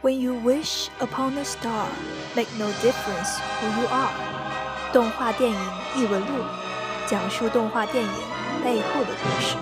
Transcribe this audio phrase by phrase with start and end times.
[0.00, 1.88] When you wish upon a star,
[2.36, 4.12] make no difference who you are。
[4.92, 5.58] 动画电影
[5.96, 6.44] 译文录，
[7.08, 8.10] 讲述动画电影
[8.62, 9.56] 背后的故事。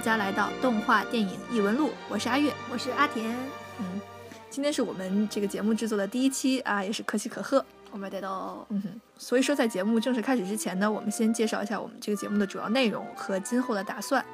[0.00, 3.36] 大家来到动画电影异闻录，我是阿月，我是阿田。
[3.78, 4.00] 嗯，
[4.48, 7.62] 今天是我们这个节目制作的第一期啊，也是可喜可贺。
[7.90, 9.00] 我们得到，嗯哼。
[9.18, 14.24] 所以说，在节目正式开始之前呢，我们先介绍一下我们这个节目的主要内容和今后的打算。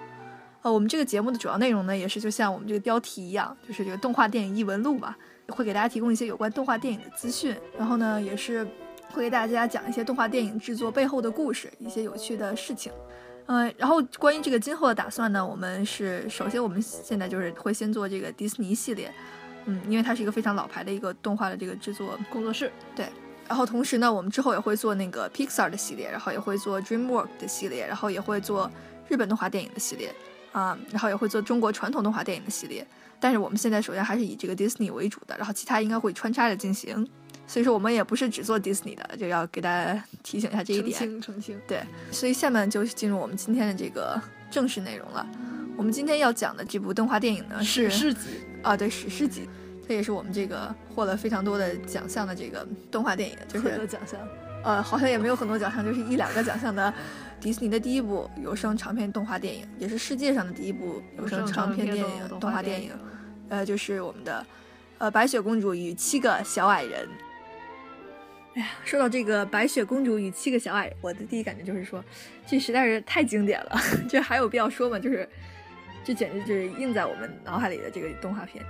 [0.62, 5.16] 呃，我们这个节目的主要内容呢，也是就像我们这个标题一样，就是这个动画电影异闻录嘛，
[5.48, 8.64] 会给大家提供一些有关动画电影的资讯，然后呢，也是
[9.10, 12.92] 会给大家讲一些动画电影制作背后的故事，一些有趣的事情。
[13.46, 19.12] 嗯，然后关于这个今后的打算呢，我们是首先我们现在就是会先做这个迪士尼系列，
[19.66, 23.06] 嗯，因为它是一个非常老牌的一个动画的这个制作工作室，对。
[23.48, 28.68] 然后同时呢，我们之后也会做那个 Pixar 的系列，然后也会做 DreamWorks 的系列，然后也会做
[29.06, 30.12] 日本动画电影的系列，
[30.50, 32.84] 啊，然后也会做中国传统动画电影的系列。
[33.20, 37.08] 但是我们现在首先还是以这个 Disney 为主的，然后其他应该会穿插着进行。
[37.46, 40.98] 所以说我们也不是只做 Disney 的，就要给大家提醒一下这一点。
[40.98, 41.60] 澄清澄清。
[41.66, 41.80] 对，
[42.10, 45.26] 所以下面就进入我们今天的这个正式内容了。
[45.76, 48.28] 我们今天要讲的这部动画电影呢是史诗级
[48.62, 49.48] 啊，对，史诗级。
[49.86, 54.18] 它也是我们这个获了非常多的奖项的这个动画电影，就是奖项。
[54.64, 56.92] 呃，好像也没有很多奖项，就是一两个奖项的
[57.40, 62.90] 迪士尼的第一部有声长篇动画电影，也是世界上的第一部有声长篇电影动画电影。
[63.48, 64.44] 呃，就是我们的
[64.98, 67.06] 呃《白雪公主与七个小矮人》。
[68.56, 72.02] 哎呀，说到这个《白雪公主与七个小矮人》，我的第一感觉就是说，
[72.46, 73.78] 这实在是太经典了，
[74.08, 74.98] 这还有必要说吗？
[74.98, 75.28] 就是，
[76.02, 78.64] 这简直就是印在我们脑海里的这个动画片。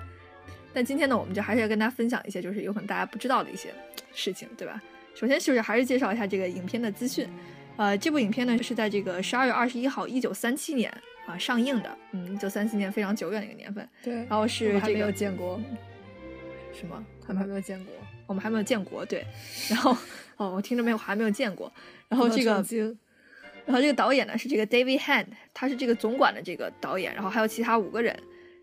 [0.75, 3.72] 但今天呢，我们就还是要跟大家分享一些，就是有可能大家不知道的一些
[4.12, 4.83] 事情，对吧？
[5.15, 7.28] 首先就是还是介绍一下这个影片的资讯。
[7.77, 10.93] 呃，这部影片呢是在这个十二月二十一号，一九三七年
[11.27, 11.99] 啊上映的。
[12.11, 13.88] 嗯，一九三七年非常久远的一个年份。
[14.03, 14.15] 对。
[14.15, 15.62] 然后是这个还没有建国，
[16.72, 17.06] 什么？
[17.25, 17.94] 还没有建国。
[18.26, 19.25] 我们还没有建国，对，
[19.69, 19.97] 然后
[20.37, 21.72] 哦，我听着没有，还没有建国。
[22.09, 22.53] 然后这个，
[23.64, 28.16] 然后这个导演呢是这个 David Hand，他是这个总管的这个导演，然后还有其他五个人。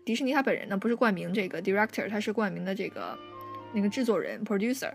[0.04, 3.18] 迪士尼他本人呢不是冠名这个 director，他是冠名的这个
[3.72, 4.92] 那个制作人 producer。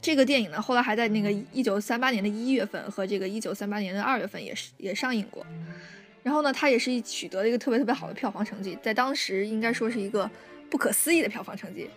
[0.00, 5.44] 这个电影呢后来还在那个一九三八年的一月份和这个一九三八年的二月份也是也上映过。
[6.22, 10.30] 然后呢，他也是取得了一个特别特别好的票房成绩，在当时应该说是一个
[10.70, 11.88] 不可思议的票房成绩，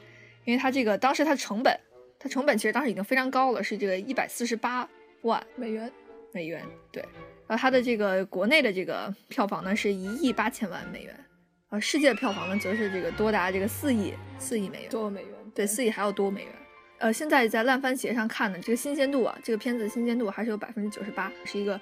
[0.46, 1.78] 因为他这个当时他的成本。
[2.24, 4.90] 它成本其实当时已经非常高了，是这个一百四十八
[5.24, 5.92] 万美元。
[6.32, 7.04] 美元对，
[7.48, 11.26] 然后它的这个国内的这个票房呢是一亿八千万美元，
[11.70, 16.52] 呃，世界票房呢则是这个多达这个四亿四亿美元多美元，对，四亿还要多美元。
[16.98, 21.80] 呃，现在在烂番茄上看呢，这个新鲜度啊，这个片子的新鲜度还是有百分之九十八，是一个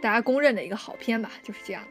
[0.00, 1.84] 大家公认的一个好片吧，就是这样。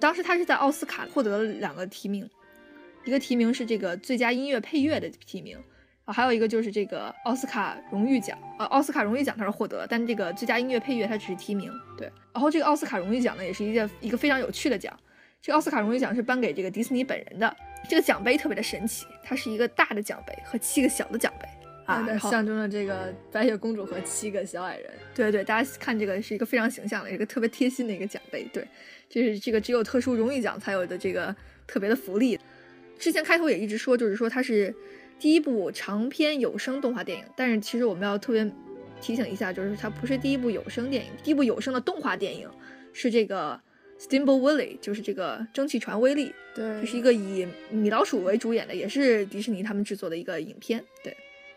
[0.00, 2.28] 当时他是在奥斯卡获得了两个提名，
[3.04, 5.56] 一个提名是这个最佳音乐配乐的提名。
[6.04, 11.72] 啊，还有一个就是这个奥斯卡荣誉奖，呃，奥斯卡荣誉奖他是获得了，但这个最佳音乐配乐他只是提名。
[11.96, 14.94] 对，然后这个奥斯卡荣誉奖呢，也是一件一个非常有趣的奖。
[15.40, 17.56] 这个奥斯卡荣誉奖是颁给这个迪士尼本人的，
[17.88, 21.48] 这个奖杯特别的神奇，它是一个大的奖杯和七个小的奖杯
[21.86, 24.90] 啊，象征了这个白雪公主和七个小矮人。
[25.14, 28.46] 对对，大家看这个是一个非常形象的一个特别贴心的一个奖杯。
[28.52, 28.66] 对，
[29.08, 31.34] 就是这个只有特殊荣誉奖才有的这个
[31.66, 32.38] 特别的福利。
[32.98, 34.74] 之前开头也一直说，就是说它是。
[35.24, 38.46] 第一部长篇有声动画电影，但是其实我们要特别
[39.00, 42.46] 提醒一下，就是它不是第一部有声电影，第一部有声的动画电影
[42.92, 43.58] 是这个
[44.04, 46.30] 《Steamboat Willie》，就是这个蒸汽船威力。
[46.54, 50.84] 对，这是一个以米老鼠为主演的，也是迪士尼他们制作的一个影片。
[51.02, 51.16] 对，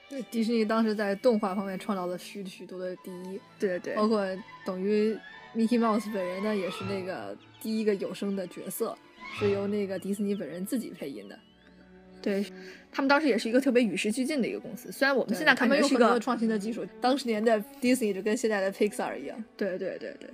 [0.09, 3.37] 对，迪士尼当时在动画方面创造了许许多的第一。
[3.59, 4.25] 对对对，包括
[4.65, 5.13] 等于
[5.53, 8.97] Mickey Mouse 本人呢，也是那个第一个有声的角色，
[9.37, 11.37] 是由那个迪士尼本人自己配音的。
[12.27, 12.45] 对
[12.91, 19.43] 他们当时也是一个特别与时俱进的一个公司，虽然我们现在看是一个创新的技术，当时年的 Disney 就跟现在的 Pixar 一样。
[19.55, 20.29] 对对对对，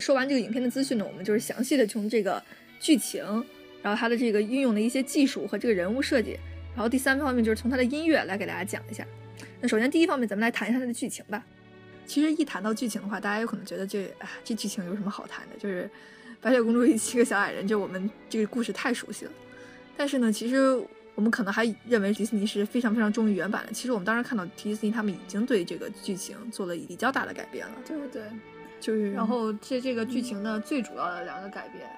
[0.00, 2.42] 说完这个影片的资讯呢，我们就是详细的从这个
[2.80, 3.22] 剧情，
[3.82, 6.36] 然后它的这个运用的一些技术和这个人物设计，
[6.74, 9.06] 然后第三方面就是从它的音乐来给大家讲一下。
[9.60, 11.46] 那首先第一方面，咱们来谈一下它的剧情吧。
[12.04, 15.56] 其实一谈到剧情的话，大家有可能觉得这啊这剧情有什么好谈的？
[15.56, 15.88] 就是
[16.40, 19.32] 白雪公主与七个小矮人，就我们这个故事太熟悉了。
[19.96, 20.82] 但是呢，其实。
[21.18, 27.72] 我们可能还认为迪士尼是非常非常忠于原版的，其实我们当时看到迪士尼他们已经对这个剧情做了比较大的改变了。
[27.84, 28.22] 对对，
[28.78, 31.90] 就是然后这这个剧情呢，最主要的两个改变，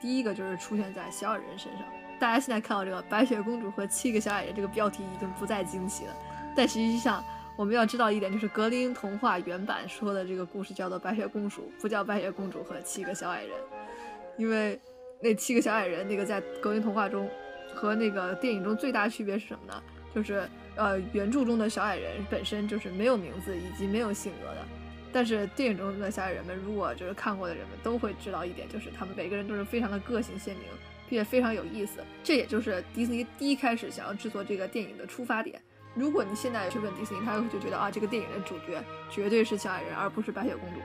[0.00, 1.82] 第一个就是出现在小矮人身上，
[2.18, 6.16] 大家现在看到这个白雪公主和七个小矮人这个标题已经不再惊奇了，
[6.56, 7.22] 但实际上
[7.58, 13.50] 我们要知道一点，就是格林童话原版说的这个故事叫做白雪公主，不叫白雪公主和七个小矮人，
[14.38, 14.80] 因为
[15.20, 17.28] 那七个小矮人那个在格林童话中
[17.74, 19.82] 和那个电影中最大区别是什么呢？
[20.14, 24.64] 就是呃原著中的小矮人本身就是没有名字以及没有性格的。
[25.12, 30.64] 但是电影中的小矮人们，如果就是看过的人们都会知道一点，就是他们每个人都是非常的个性鲜明，
[31.08, 32.00] 并且非常有意思。
[32.24, 35.60] 这也就是迪士尼第一开始想要制作这个电影的出发点。
[35.94, 40.80] 如果你现在去问迪士尼，他会就觉得啊，这个电影的主角绝对是小矮人，而不是白雪公主。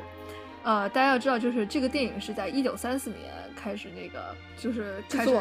[0.63, 5.31] 呃，大家要知道，就是这个电影是在一九三四年开始那个就是开始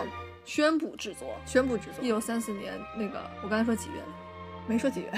[0.47, 2.03] 宣布制作，宣布制作。
[2.03, 4.01] 一九三四年那个，我刚才说几月？
[4.67, 5.13] 没说几月。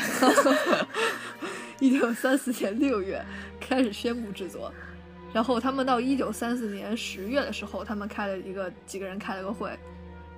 [1.78, 3.25] 一九三四年六月
[3.60, 4.72] 开始宣布制作，
[5.32, 9.70] 然后他们到一九三四年十月的时候，他们开了一个几个人开了个会，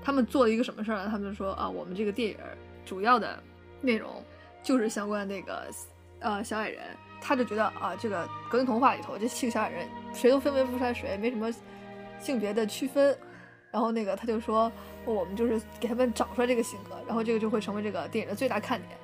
[0.03, 1.09] 他们做了一个什么事儿呢？
[1.11, 2.37] 他们说啊，我们这个电影
[2.85, 3.43] 主要的
[3.81, 4.23] 内容
[4.63, 5.65] 就是相关那个
[6.19, 6.83] 呃小矮人，
[7.23, 11.51] 他就觉得啊，这个格林童话里头这七个小矮人谁都分辨不出来谁，没什么
[12.19, 13.17] 性别的区分，
[13.71, 14.71] 然后那个他就说
[15.05, 18.99] 我们就是给他们找出来这个性格，然后这个就会成为这个电影的最大看点。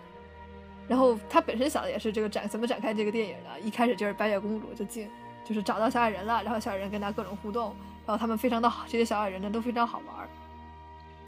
[0.88, 5.10] 然后他本身想的也是这个展怎么展开这个电影的，一开始就是白雪公主就进，
[5.44, 7.74] 就是找到小矮人了，然后小矮人跟他各种互动，
[8.06, 10.28] 然后他们非常的好，这些小矮人呢都非常好玩，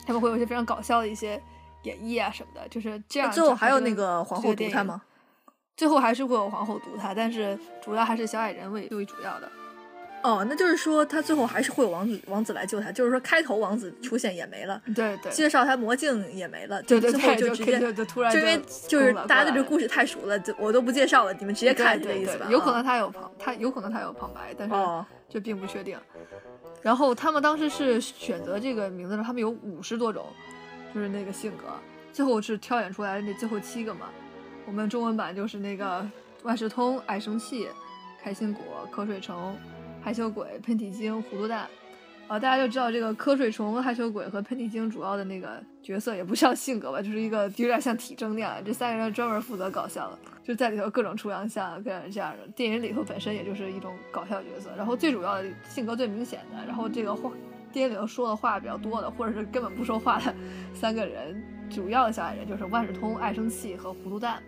[0.06, 1.42] 他们会有一些非常搞笑的一些
[1.82, 3.32] 演绎啊什么的，就是这样。
[3.32, 5.02] 最后还有那个皇后毒他吗？
[5.76, 9.50] 最后还是会有皇后毒他，但是主要还是小矮人为最为主要的。
[10.28, 22.46] 哦，那就是说他最后还是会有王子王子来救他，就是说开头王子出现也没了，对对，介绍他魔镜也没了，对对，最后就直接就突然就因为就是大家对这个故事太熟了，就我都不介绍了，你们直接看这个意思吧。
[22.50, 24.74] 有可能他有旁，他有可能他有旁白，但是
[25.30, 25.98] 就并不确定。
[26.82, 30.26] 然后他们当时是选择这个名字的时候，他们有五十多种，
[30.94, 31.64] 就是那个性格，
[32.12, 34.10] 最后是挑选出来那最后七个嘛。
[34.66, 36.06] 我们中文版就是那个
[36.42, 37.66] 万事通、爱生气、
[38.22, 39.56] 开心果、瞌睡虫。
[40.00, 41.66] 害羞鬼、喷嚏精、糊涂蛋，
[42.26, 48.62] 啊，大家就知道这个瞌睡虫、害羞鬼和喷嚏精主要的那个角色也不像性格吧，就是一个有点像体征那样。
[48.64, 52.46] 这三个人专门负责搞笑的，就在里头各种出洋相，各样这样的。
[52.54, 57.30] 电影里头本身也就是一种搞笑角色，然后最主要的性格最明显的，然后这个话
[57.72, 60.34] 电影里头说的话比较多的，或者是根本不说话的
[60.72, 64.42] 三个人，主要的小矮人就是万事通、爱生气和糊涂蛋。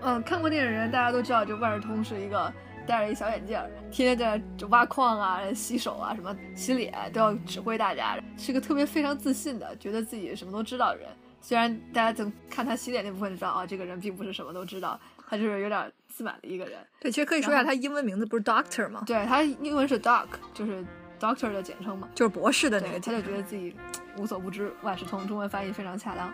[0.00, 2.52] 嗯，看过电影的人大家都知道，就万事通是一个。
[2.86, 3.58] 戴着一小眼镜，
[3.90, 11.08] 天天在这挖矿啊、洗手啊、什么洗脸，都要指挥大家，是个特别非常自信的，觉得自己什么都知道的人。
[11.40, 14.98] 虽然大家从看他洗脸那部分就知道啊，这个人并不是什么都知道，
[15.28, 16.78] 他就是有点自满的一个人。
[17.00, 19.02] 对，其实可以说一下，他英文名字不是 Doctor 吗？
[19.06, 20.84] 对他英文是 Doc，就是
[21.20, 22.98] Doctor 的简称嘛，就是博士的那个。
[22.98, 23.76] 他就觉得自己
[24.16, 26.32] 无所不知，万事通，中文翻译非常恰当。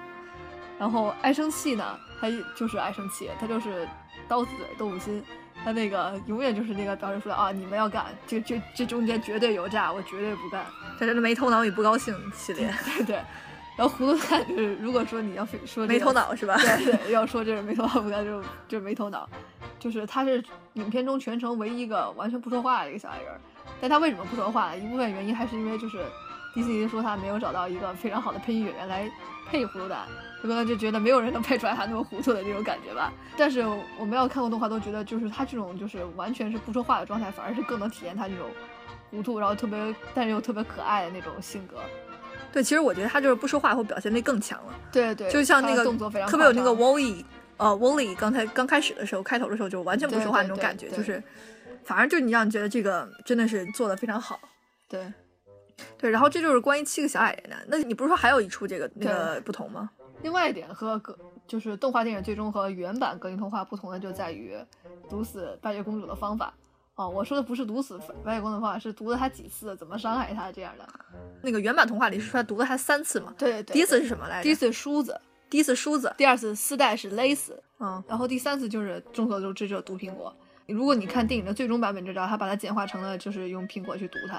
[0.78, 3.88] 然后爱生气呢，他就是爱生气，他就是
[4.28, 5.22] 刀子嘴豆腐心。
[5.64, 10.64] 他那个永远就是那个表示出来啊，你们要干，这这这中间绝对有诈，我绝对不干。
[10.98, 13.20] 他真的没头脑也不高兴系列，对对。
[13.76, 16.56] 然后糊涂蛋就是，如果说你要说没头脑是吧？
[16.58, 19.28] 对对，要说就是没头脑不干，就就没头脑。
[19.78, 20.42] 就是他是
[20.74, 23.32] 影片中全程唯一一个完全不说话的一个小矮人。
[23.80, 24.78] 但他为什么不说话呢？
[24.78, 26.04] 一部分原因还是因为就是
[26.54, 29.10] 迪士尼说他没有找到一个非常好的配音演员来
[29.48, 30.00] 配糊涂蛋。
[30.42, 33.12] 可能就觉得没有人能配出来他那么糊涂的那种感觉吧。
[33.36, 33.64] 但是
[33.98, 38.48] 我没有看过动画都觉得，就是他这种就是完全是不说话的状态，反而是更能体验他这种
[39.10, 41.76] 糊涂，然后特别但是又特别可爱的那种性格。
[42.52, 44.74] 对，其实我觉得他就是不说话会表现力更强了。
[44.90, 47.24] 对对，就像那个动作非常特别有那个 Wally，
[47.58, 51.22] 呃，Wally 刚才刚开始的时候，开头的时候就完全不说话那种感觉，就是
[51.84, 54.40] 反而就你让你觉得这个真的是做的非常好。
[54.88, 55.12] 对
[55.96, 57.56] 对，然后这就是关于七个小矮人的。
[57.68, 59.88] 那你不是说还有一处这个那个不同吗？
[60.22, 64.56] 另外一点和格就是动画电影最终和原版格林童话不同的就在于
[65.08, 66.52] 毒死白雪公主的方法
[66.94, 70.86] 哦，我说的不是毒死白雪公主的方法，是毒了她几次，怎么伤害她这样的。
[71.42, 73.34] 那个原版童话里是说毒了她三次嘛？
[73.38, 73.72] 对对。
[73.72, 74.42] 第一次是什么来着？
[74.42, 80.34] 第一次梳子，第一次梳子，第二次丝带是勒死，嗯，然后第三次就是众所周知这毒苹果。
[80.66, 84.38] 如果你看电影的最终版本就知道，他把它简化成了就是用苹果去毒她。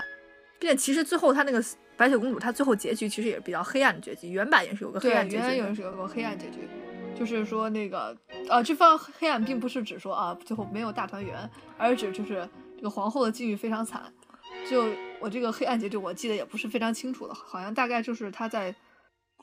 [0.61, 1.59] 并且其实最后他那个
[1.97, 4.29] 白雪公主，她最后结局其实也是比较黑暗的结局。
[4.29, 5.43] 原版也是有个黑暗结局。
[5.43, 6.59] 原原是有个黑暗结局，
[7.17, 8.15] 就是说那个
[8.47, 11.49] 呃，这方黑暗并不是指说啊最后没有大团圆，
[11.79, 14.03] 而是指就是这个皇后的境遇非常惨。
[14.69, 14.85] 就
[15.19, 18.73] 我这个黑暗结局，我记得也不是非常清楚了，好像大概就是她在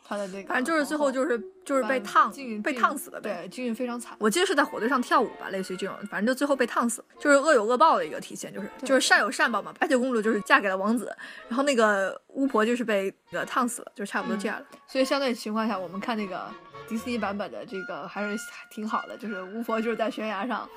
[0.04, 4.16] 他的那个，反正就是最后就是就是被烫被烫死的呗，对，境遇非常惨。
[4.18, 9.72] 我记得是在火堆上跳舞吧，类似于这种，反正就最后被烫死，就是恶有恶报的一个体现，就是就是善有善报嘛。
[9.78, 11.14] 白雪公主就是嫁给了王子，
[11.48, 14.66] 然后那个巫婆就是被那个烫死了，就差不多这样了。
[14.86, 16.48] 所以相对情况下，我们看那个
[16.88, 18.36] 迪士尼版本的这个还是
[18.70, 20.68] 挺好的，就是巫婆就是在悬崖上，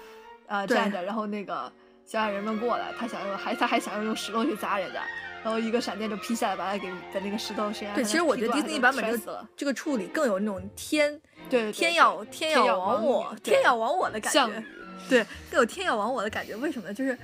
[0.47, 1.71] 呃站着，然后那个
[2.05, 5.01] 小矮人们过来，她想用还她还想要用石头去砸人家。
[5.43, 11.19] 然后一个闪电就劈下来，把他给在那个石头悬崖对，其实我觉得迪士尼版本这个这个处理更有那种天，
[11.49, 14.63] 对天要天要亡我，天要亡我的感觉。
[15.09, 16.55] 对，更有天要亡我的感觉。
[16.57, 16.93] 为什么？
[16.93, 17.17] 就是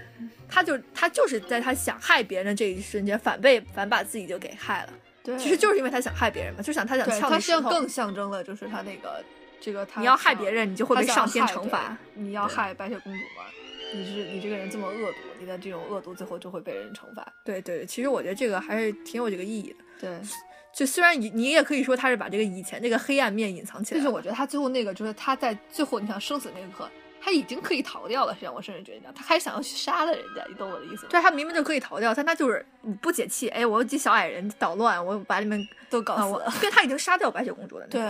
[0.50, 4.94] 他就他就是在他想害别人的这一瞬间，反被反把自己就给害了。
[5.24, 7.70] 对，其实就是因为他想害别人嘛，就想他想撬那石头。
[7.70, 9.24] 更象征了就是他那个
[9.62, 11.96] 这个，你要害别人，你就会被上天惩罚。
[12.16, 13.46] 你要害白雪公主嘛？
[13.94, 17.26] 你是你这个人这么恶毒，你的这种恶毒最后就会被人惩罚。
[17.44, 19.78] 对对，其实我觉得这个还是挺有这个意义的。
[20.00, 20.20] 对，
[20.76, 26.90] 就虽然你你也可以说他是把这个以前这个黑暗面隐藏起来，但是我觉得他最后那个就是他在最后你想生死那一刻，
[27.22, 28.34] 他已经可以逃掉了。
[28.34, 31.10] 实际上我甚至觉得他还想要去杀了人家，你懂我的意思吗？
[31.10, 32.66] 对，他明明就可以逃掉，但他就是
[33.02, 33.48] 不解气。
[33.50, 36.54] 哎，我几小矮人捣乱，我把你们都搞死了。
[36.60, 37.88] 对他已经杀掉白雪公主了。
[37.88, 38.02] 对，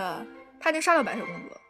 [0.60, 1.62] 他已经杀掉白雪公主了，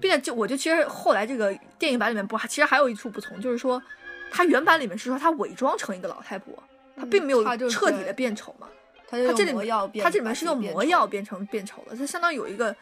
[0.00, 3.82] 并且就我觉得其实后来这个电影版里面不，其实还有一处不同，就是说。
[4.28, 6.52] 他原版里面是说他伪装成一个老太婆，
[6.96, 8.66] 他并没有彻底的变丑嘛。
[9.08, 9.66] 他这里面
[10.02, 12.74] 他这里面是用魔药变成变丑了，他相当于有一个，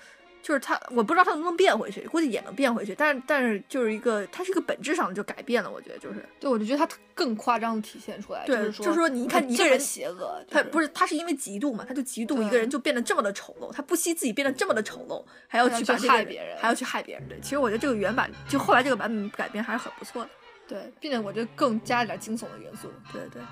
[0.44, 20.30] 就是他我不知道他能不能变回去，估计也能变回去，但是但是就是一个，他是一个本质上的就改变了，我觉得就是，对，我就觉得他更夸张的体现出来，对，就是说你看一个人邪恶，他不是他是因为嫉妒嘛，他就嫉妒一个人就变得这么的丑陋，他不惜自己变得这么的丑陋，还要去害别人，还要去害别人，对，其实我觉得这个原版就后来这个版本改编还是很不错的。
[20.66, 22.88] 对，并且我觉得更加一点惊悚的元素。
[23.12, 23.42] 对对，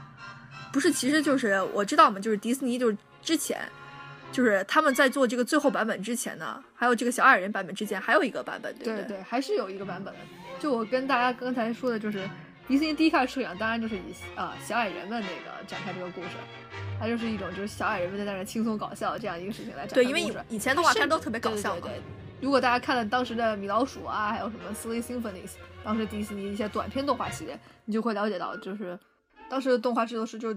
[0.72, 3.60] 不是，其实就是我知道嘛，就是迪士尼就是之前，
[4.32, 10.20] 就是他们在做这个最后版本之前呢，还有这个小矮人版本之前还有一个版本，对对对，还是有一个版本的。
[10.58, 12.28] 就我跟大家刚才说的，就是
[12.66, 16.30] 迪士尼第一开始设想，当然就是以啊小矮人们那个展开这个故事，
[16.98, 20.04] 它就是一种就是小矮人们在那轻松搞笑这样一个事情来展开故事。
[20.04, 21.74] 对，因为以前动画片都特别搞笑。
[21.74, 22.02] 对对。
[22.40, 25.52] 如果大家看了当时的米老鼠啊，还有什么 Silly Symphonies，
[25.84, 28.98] 当时迪士尼一些短片动画系列，你就会了解到，就是
[29.48, 30.52] 当时的动画制作师就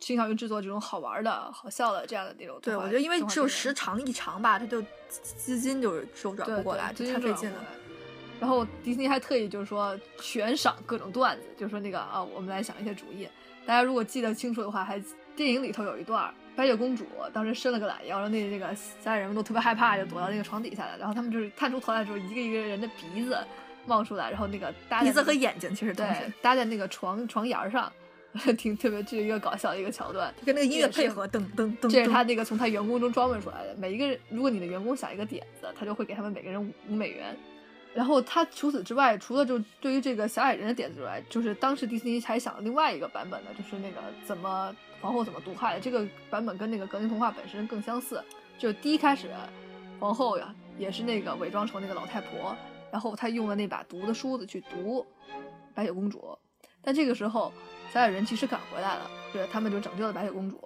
[0.00, 2.58] 倾向于制作这种好玩的、好笑的这样的那种。
[2.62, 7.64] 对，我觉得因为只有时长一长吧，它就资金就是周转不过来，就太费劲了。
[8.40, 13.28] 然后迪士尼还特意就是说悬赏各种段子，就是说那个啊，我们来想一些主意。
[13.64, 15.02] 大家如果记得清楚的话，还
[15.34, 16.32] 电影里头有一段。
[16.56, 18.68] 白雪公主当时伸了个懒腰，然后那那个
[19.02, 20.96] 家里人们都特别害怕，就躲到那个床底下了。
[20.96, 23.36] 然后他们就是探出头来的时候，一个一个人的鼻子
[23.86, 26.06] 冒出来，然后那个鼻子和眼睛其实对
[26.40, 27.92] 搭在那个床床沿上，
[28.58, 31.88] 挺特别，这是一个搞笑的一个桥段，跟那个音乐配合，噔噔噔。
[31.88, 33.74] 这是他那个从他员工中装扮出来的。
[33.76, 37.36] 每一个人，如果你的员工想一个点子，他就会给他们每个人五五美元。
[37.94, 48.20] 然后他除此之外，除了就对于这个小矮人的点子之外，就是当时迪士尼还想了另外一个版本的，就是那个怎么皇后怎么毒害的这个版本跟那个格林童话本身更相似。
[48.58, 49.30] 就第一开始，
[50.00, 52.56] 皇后呀也是那个伪装成那个老太婆，
[52.90, 55.06] 然后她用了那把毒的梳子去毒
[55.72, 56.36] 白雪公主。
[56.82, 57.52] 但这个时候
[57.94, 60.60] 小矮人其实赶回来了，对，他们就拯救了白雪公主。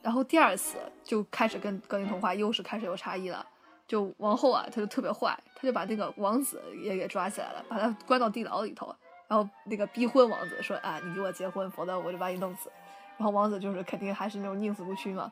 [0.00, 3.46] 然后第二次就开始跟格林童话又是开始有差异了。
[3.86, 8.96] 就王后啊，她就特别坏，她就把那个王子也给抓起来了，把他关到地牢里头，
[9.28, 12.72] 然后那个逼婚王子说啊，你给我结婚，否则我就把你弄死。
[13.18, 15.30] 然后王子就是肯定还是那种宁死不屈嘛。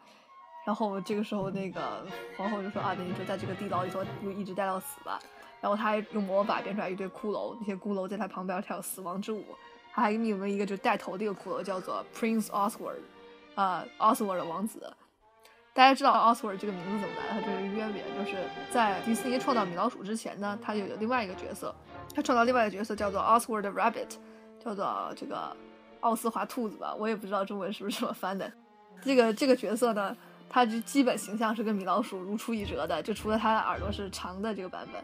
[0.67, 5.19] 然后这个时候那个皇后就说啊，那你就在这个地牢里头就一直待到死吧。
[5.63, 9.43] 然后他还用魔法变出来一堆骷髅，那些骷髅在他旁边跳死亡之舞。
[9.99, 13.01] 他还命名一个就带头的一个骷髅叫做 Prince Oswald，
[13.57, 14.93] 啊，Oswald 王子。
[15.75, 17.41] 大家知道 Oswald 这个名字怎么来的？
[17.41, 18.37] 它就是渊源，就是
[18.71, 21.75] 在迪士尼创造米老鼠之前呢，他就有另外一个角色，
[22.15, 24.11] 他创造另外一个角色叫做 Oswald Rabbit，
[24.65, 25.57] 叫做这个
[25.99, 28.53] 奥斯华兔子吧，我也不知道中文是不是这么翻的。
[29.03, 30.17] 这个这个角色呢，
[30.49, 35.03] 他就基本形象是跟米老鼠如出一辙的，就除了他的耳朵是长的这个版本，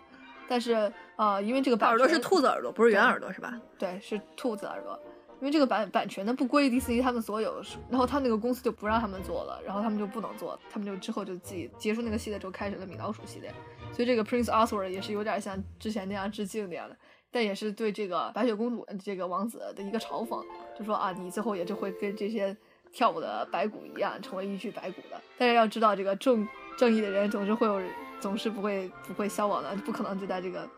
[0.48, 3.60] 但是呃，因为这个耳朵是兔子耳朵，不是圆耳朵是吧？
[3.78, 4.98] 对，是兔子耳朵。
[5.40, 7.60] 因为这个版版权呢不归迪士尼他们所有，
[7.90, 13.52] 然后他那个公司就不让他们做了，然后他们就不能做，他们就之后就自己结束那个系列之后开始了米老鼠系列，
[13.92, 16.96] 所以这个 Prince Oswald 也是有点像之前那样致敬那样的，
[17.30, 20.42] 但也是对这个白雪公主这个王子的一个嘲讽，
[20.78, 22.56] 就说啊你最后也就会跟这些
[22.90, 26.48] 跳舞的白骨一样成为一具白骨的，但是要知道这个正
[26.78, 27.78] 正义的人总是会有
[28.21, 30.68] 总是不会不会消亡的，不可能就在这个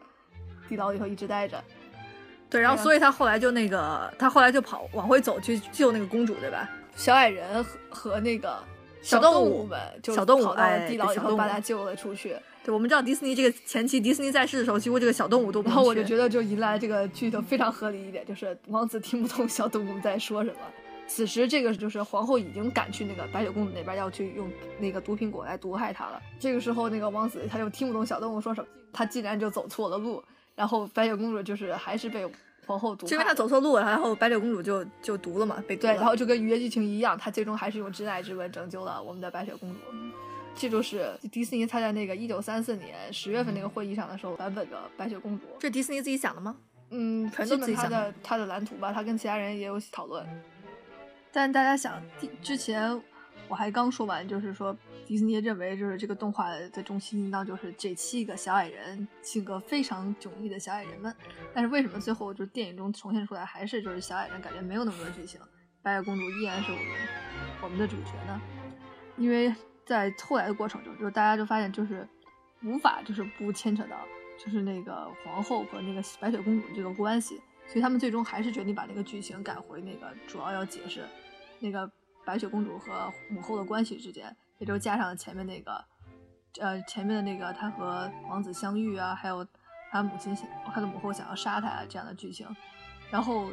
[0.68, 1.62] 地牢里头一直待着。
[2.48, 6.68] 对，然后所以他后来就那个，他后来就跑往回走去救那个公主，对吧？
[6.94, 8.56] 小矮人和和那个
[9.02, 12.36] 小动物们就小动物跑到了地牢以后把他救了出去。
[12.64, 15.62] 对，我们知道迪士尼这个前期迪士尼在世的时候，几乎这个小动物都。
[15.62, 20.56] 然后我就觉得就迎来这个剧的非常合理一点，就是王子听不懂小动物在说什么。
[21.06, 26.20] 此时这个就是皇后已经赶去那个白雪公主那边要去用那个毒苹果来毒害她了。
[26.38, 30.22] 这个时候那个王子他就听不懂小动物说什么，他竟然就走错了路。
[30.54, 32.26] 然后白雪公主就是还是被
[32.66, 39.80] 皇后毒，因为他走错路了，然后白雪公主就就毒了嘛，被对，然后就跟愉悦剧情一样，他最终还是用真爱之吻拯救了我们的白雪公主。
[40.54, 45.44] 这就是迪士尼他在那个一九三四年十月份那个会议上的时候版本的白雪公主。
[45.58, 46.56] 这迪士尼自己想的吗？
[46.88, 48.12] 嗯，全都自己想的。
[48.22, 50.26] 他的蓝图吧，他跟其他人也有讨论。
[51.36, 52.02] 但大家想，
[52.40, 52.98] 之前
[53.46, 54.74] 我还刚说完，就是说
[55.04, 61.14] 迪士尼认为就是这个动画的中心应当就是这七个小矮人，性格非常迥异的小矮人们。
[61.52, 65.38] 但是为什么最后就是电影中呈现出来还是就是小矮人，感觉没有那么多剧情，
[65.82, 66.86] 白雪公主依然是我们
[67.64, 68.40] 我们的主角呢？
[69.18, 69.54] 因为。
[69.84, 72.04] 在后来的过程中，就是大家就发现，就是
[72.64, 73.96] 无法就是不牵扯到，
[74.36, 77.36] 就是那个皇后和那个白雪公主这个关系，
[77.68, 81.04] 所以他们最终还是决定把那个剧情改回那个主要要解释
[81.60, 81.90] 那个
[82.24, 85.84] 白雪公主和母后的关系之间，也就加上前面那个，
[86.60, 89.46] 呃，前面的那个她和王子相遇啊，还有
[89.90, 90.36] 她母亲
[90.72, 92.46] 她的母后想要杀她、啊这样的剧情，
[93.10, 93.50] 然后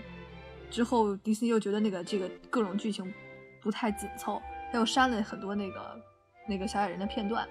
[0.69, 3.13] 之后迪士尼又觉得那个这个各种剧情
[3.61, 4.41] 不太紧凑，
[4.71, 6.01] 他又删了很多那个。
[6.45, 7.47] 那个小矮人的片段，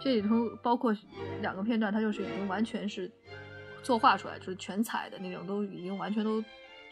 [0.00, 0.96] 这里头包括
[1.40, 3.10] 两个片段，它就是已经完全是
[3.82, 6.40] 作画出来，就是全彩的那种，都已经完全都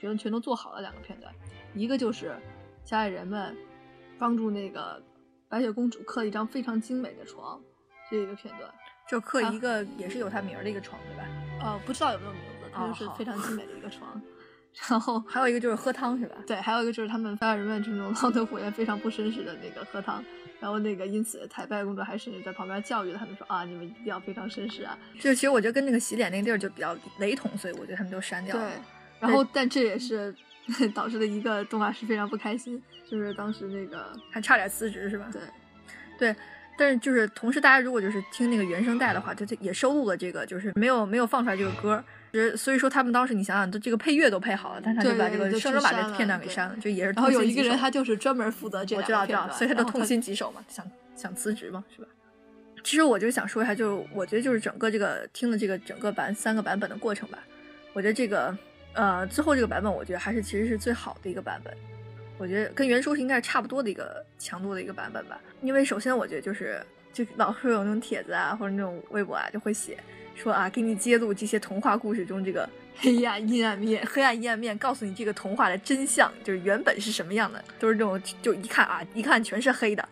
[0.00, 0.80] 觉得全都做好了。
[0.80, 1.32] 两个片段，
[1.72, 2.36] 一个就是
[2.84, 3.56] 小矮人们
[4.18, 5.02] 帮助那个
[5.48, 7.58] 白雪公主刻了一张非常精美的床，
[8.10, 8.70] 这一个片段，
[9.08, 11.24] 就刻一个也是有她名儿的一个床，对吧？
[11.62, 14.20] 呃，不知道有没有名字，它就是非常精美的一个床。
[14.90, 16.36] 然后还有一个就是喝汤，是吧？
[16.46, 20.22] 对，还有一个就是他们小矮人们这种浪得火焰非常不绅士的那个喝汤。
[20.60, 28.68] 然后那个，因此，太白公主还甚至在旁边教育他们说：“啊，你们一定要非常绅士啊！”就其实我觉得跟那个洗脸那个地儿就比较雷同，所以我觉得他们都删掉了。
[28.68, 28.72] 对，
[29.20, 30.34] 然后但这也是
[30.94, 35.28] 导致了一个动画师非常不开心，就是当时那个还差点辞职，是吧？
[35.32, 35.42] 对，
[36.18, 36.36] 对。
[36.76, 42.02] 但是就是同时，大家如果就是听那个原声带的话，就就也收录了这个，就是没有没有放出来这个歌。
[42.56, 47.12] 所以说他们当时你想想，都这个配乐都配好了，但是他就把这个声把这片段给删了，就也是。
[47.12, 50.84] 然后有一个人他就是专门负责这个，我知道知道，所以他就痛心疾首嘛，想
[51.14, 52.08] 想辞职嘛，是吧？
[52.82, 57.38] 其实我就想说一下，就是我觉得就是整个这个听的这个整个版三个版本的过程吧，
[57.92, 58.56] 我觉得这个
[58.94, 61.72] 呃最后这个版本，我觉得还是其实是最好的一个版本。
[62.38, 69.98] 我觉得跟原书是应该是差不多的一个强度的一个版本吧，因为首先我觉得就是就老是有那种帖子啊或者那种微博啊就会写。
[70.34, 80.08] 说啊，给你揭露这些童话故事中这个 黑暗阴暗面，黑暗阴暗面，告诉你这个童话的真相，就是原本是什么样的，都是这种，就一看啊，一看全是黑的，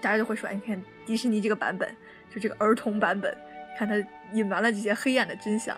[0.00, 1.88] 大家就会说，你看迪士尼这个版本，
[2.32, 3.36] 就这个儿童版本，
[3.76, 3.96] 看它
[4.32, 5.76] 隐瞒了这些黑暗的真相。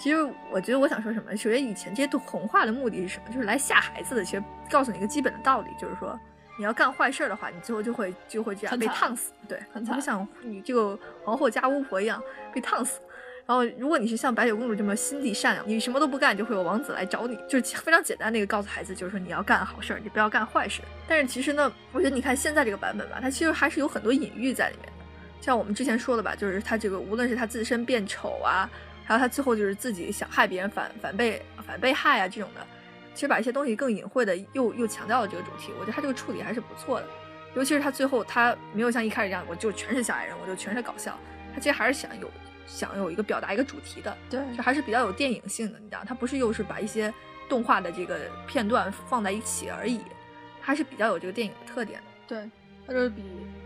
[0.00, 0.16] 其实
[0.50, 3.30] 我觉得我想说什么，首先以前这些童话的目的是什么？
[3.30, 6.18] 就是来吓孩子的，其实告诉你一个基本的道理，就是说
[6.58, 12.98] 你要干坏事的话，你最后就会就会这样被烫死，对，很惨，像你这个皇后加巫婆一样被烫死。
[13.46, 20.80] 然后，如果你是像白雪公主这么心地善良，你什么都不干，就会有王子来找你，就是非常简单的一个告诉孩子，就是说你要干好事儿，你不要干坏事。
[21.08, 24.92] 但是其实呢，我觉得你看现在这个版本吧，它其实还是有很多隐喻在里面的。
[25.40, 28.70] 像我们之前说的吧，就是他这个无论是他自身变丑啊，
[29.10, 32.64] 还有他最后就是自己想害别人反反被反被害啊这种的，
[33.12, 35.72] 其实把一些东西更隐晦的又又强调了这个主题。
[35.80, 37.06] 我觉得他这个处理还是不错的，
[37.56, 41.18] 尤其是他最后他没有像一开始这样，我就全是小矮人，我就全是搞笑，
[41.52, 42.30] 他其实还是想有。
[42.66, 47.12] 想有一个表达一个主题的，对，就还是比较有电影性的，你知道，他不是又是把一些
[47.48, 50.00] 动画的这个片段放在一起而已，
[50.60, 52.06] 还是比较有这个电影的特点的。
[52.28, 52.48] 对，
[52.86, 53.24] 他就是比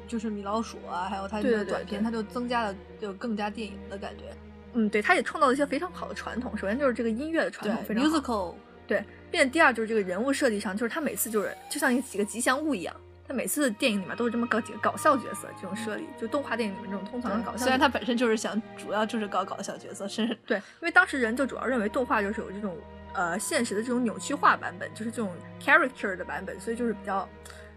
[0.09, 4.35] 就是米老鼠啊，还有它这个短片，它就增加了就更加电影的感觉。
[4.75, 6.57] 嗯，对，他也创造了一些非常好的传统。
[6.57, 8.55] 首先就是这个音乐的传统非常好，musical，
[8.87, 12.95] 对，并且第二就是这个人物设计上，就是他每次就是就像几个吉祥物一样。
[13.27, 17.59] 他每次电影里面都是这么搞几个搞笑角色，这种设立，就动画电影里面这种通常的搞笑。
[17.59, 22.77] 虽然他本身就是想主要就是搞搞笑角色，甚至对，因为当时人就主要认为动画就是有这种
[23.15, 27.27] 呃现实的这种扭曲化版本，就是这种 character 的版本，所以就是比较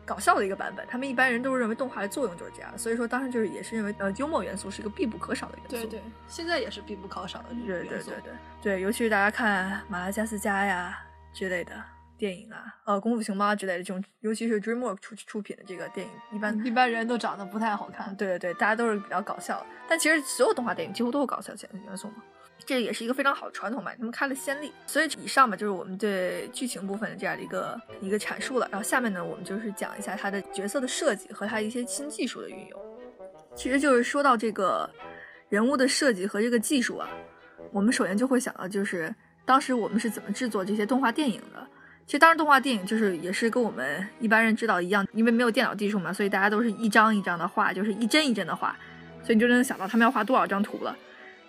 [0.07, 0.87] 搞笑的一个版本。
[0.87, 5.75] 他们一般人都是认为动画的作用就是这样，所以说当时就是也是认为呃幽默元素是一个必不可少的元素。
[5.75, 10.97] 对对，现在也是必不可少的对对对对对，尤其是大家看马拉加斯加呀
[11.33, 11.73] 之类的。
[12.19, 18.15] 电影啊，呃，功夫熊猫之类的这种，尤其是 DreamWorks 出出品的这个电影，一般一般人都长得不太好看。
[18.15, 19.63] 对对对，大家都是比较搞笑。
[19.87, 22.15] 但其实所有动画电影几乎都有搞笑元元素嘛。
[22.67, 24.73] 这也是一个非常好的传统嘛，他们开了先例。
[24.85, 28.67] 所以以上嘛，就是我们对剧情部分的这样的一个一个阐述了。
[28.69, 32.79] 然后下面呢，我们就是讲一下他的角色的设计和他一些新技术的运用。
[33.55, 34.87] 其实就是说到这个
[35.47, 37.09] 人物的设计和这个技术啊，
[37.71, 41.65] 我们首先就会想到，就是当时我们是怎么制作这些动画电影的。
[42.05, 48.75] 其实当时动画电影就是也是跟我们一般人知道一样，因为没有电脑技术嘛，所以大家都是一张一张的画，就是一帧一帧的画，
[49.23, 50.95] 所以你就能想到他们要画多少张图了。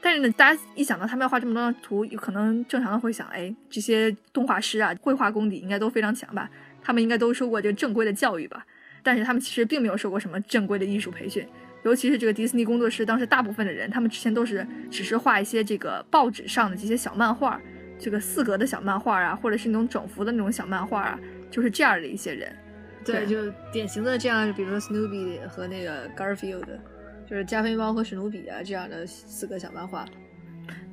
[0.01, 6.49] 但是呢，大家一想到他们要画这么多张图，有可能正常的会想，哎，这些动画师啊，绘画功底应该都非常强吧？
[6.81, 8.65] 他们应该都受过这个正规的教育吧？
[9.03, 11.47] 但是他们其实并没有受过什么正规的艺术培训，
[11.83, 17.61] 尤其是这个迪士尼工作室，当时大部分的人，他们之前都是只是画一些这个报纸上的这些小漫画，
[17.99, 21.19] 这个四格的小漫画啊，或者是那种整幅的那种小漫画啊，
[21.51, 22.55] 就是这样的一些人。
[23.05, 26.65] 对，就典型的这样，比如说 Snoopy 和那个 Garfield。
[27.29, 30.07] 就是加菲猫和史努比啊这样的四个小漫画，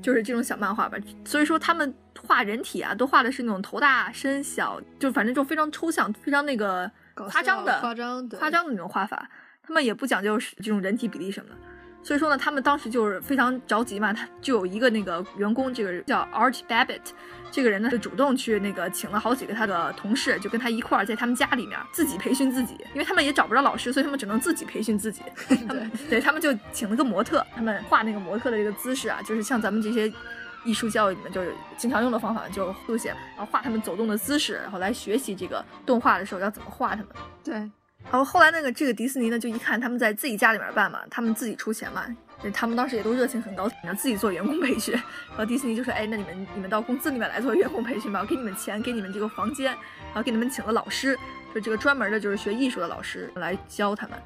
[0.02, 0.98] 就是这种小漫画吧。
[1.24, 9.30] 所以说他们画人体啊，都画的是那种头大身小，就反正就非常抽象、非常那个夸张的、夸张的夸张的那种画法。
[9.64, 11.56] 他们也不讲究这种人体比例什么的。
[12.06, 17.02] 所以说呢，他们当时就是非常着急嘛，他就有一个那个员工，这个叫 Art Babbitt，
[17.50, 25.24] 这个人呢就主动去那个请了好几个他的同事，就跟他一块儿在他们家里面自己培训自己，因为他们也找不着老师，所以他们只能自己培训自己。
[25.68, 30.14] 他们对他们就请了个模特，他们画那个模特的这个姿势啊，就是像咱们这些
[30.64, 37.08] 艺术教育里面就是经常用的方法，就速写，然后画他们走动的姿势，然后来学习这个动画的时候要怎么画他们。
[37.44, 37.68] 对。
[38.12, 42.06] 然后后来那个这个迪士尼呢，就一看他们在自己家里面办嘛，他们自己出钱嘛，
[42.42, 44.94] 就他们当时也都热情很高，想自己做员工培训。
[45.30, 51.18] 然后迪士尼就说：“哎，那你们你们到公司里面来做员工培训吧，我给你们钱，给你们这个房间，然后给你们请了老师，
[51.54, 54.18] 就这个专门的就是学艺术的老师来教他们。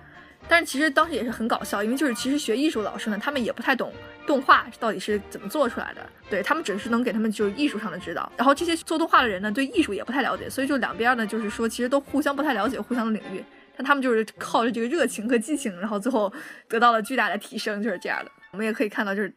[0.48, 3.92] 但是其实当时也是很搞笑，因为就是其实学艺术的老师呢，他们也不太懂
[4.28, 8.32] 动画到底是怎么做出来的，对他们只是能给他们就是艺术上的指导。
[8.38, 13.44] 然后这些做动画的人呢，对艺术也不太了解，所以就两边呢就是说其实都互相不太了解互相的领域。”
[13.80, 16.32] 那他们就是靠着这个热情和激情，然后最后
[16.68, 18.30] 得到了巨大的提升，就是这样的。
[18.52, 19.34] 我们也可以看到，就是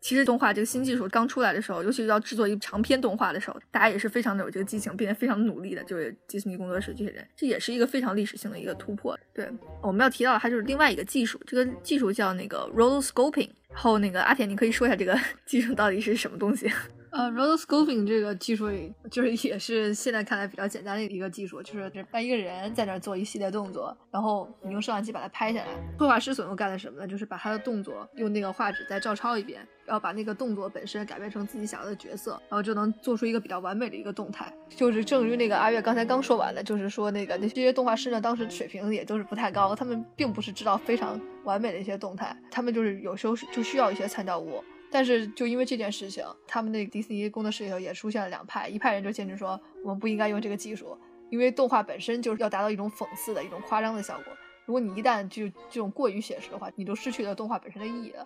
[0.00, 5.82] 其实动画这个新技术刚出来的时候，尤其是要制作一长篇动画的时候，大家也是非常的有这个激情，并且非常努力的。
[5.82, 9.18] 就是迪士尼工作室这些人，这也是一个非常历史性的一个突破。
[9.34, 9.50] 对，
[9.82, 13.50] 我们要提到的它就是另外一个技术，这个技术叫那个 rotoscoping。
[13.68, 16.70] 然后那个阿铁，你可以说一下这个 技术到底是什么东西？
[17.10, 18.68] 呃，rotoscoping 这个技术
[19.10, 25.66] 就是也是现在看来比较简单的一个技术，就是这让一个人在那做一系列动作，然后你用摄像机把它拍下来。
[25.98, 27.08] 绘画师所用干的什么呢？
[27.08, 34.52] 就是把他的动作用那个画纸再照抄一遍，然后把那个动作本身改变成自己想要的角色，然后就能做出一个比较完美的一个动态。
[34.68, 44.62] 就是正如那个阿月刚才刚说完的，就是说那个那些动画师呢，当时水平也都是不太高，他们并不是知道非常完美的一些动态，他们就是有时候就需要一些参照物。
[44.90, 50.98] 但是就因为这件事情，他们那个迪士尼工作室里头也出现了两派，一派人就坚持说我们不应该用这个技术，
[51.30, 54.32] 因为动画本身就是要达到一种讽刺的一种夸张的效果。
[54.66, 58.24] 如果你一旦就这种过于写实的话，你就失去了动画本身的意义了。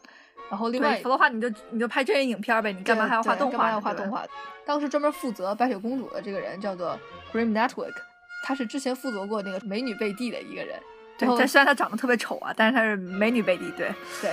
[0.50, 3.56] 然后另外，否则的话你就你就拍真人影片呗，你干嘛还要画动画？
[3.56, 4.26] 干嘛要画动画？
[4.66, 6.98] 当时专门负责白雪公主的这个人叫做
[7.32, 7.94] Grim Network，
[8.44, 10.78] 他是之前负责过那个美女贝蒂的一个人。
[11.16, 13.70] 对，他虽然他长得特别丑啊，但是他是美女贝蒂。
[13.76, 14.30] 对对。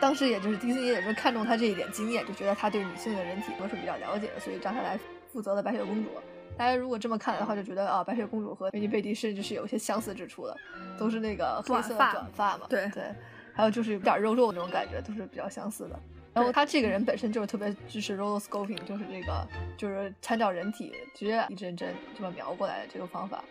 [0.00, 6.10] 当时也就是迪士尼也是看中他这一点经验，就觉得他对女性的人体都是比较了解的，所以让他来负责了白雪公主。
[6.56, 10.56] 大家如果这么看来的话，就觉得啊，白雪公主和美女贝蒂甚至是有些相似之处的，
[10.98, 12.66] 都是那个黑色短发嘛。
[12.68, 13.04] 对对，
[13.52, 15.98] 还有就是有点肉肉那种感觉，都是比较相似的。
[16.32, 23.42] 然后他这个人本身就是特别支持 rolo scoping，就是这个就是参照人体直接一针针这么描过来的这个方法。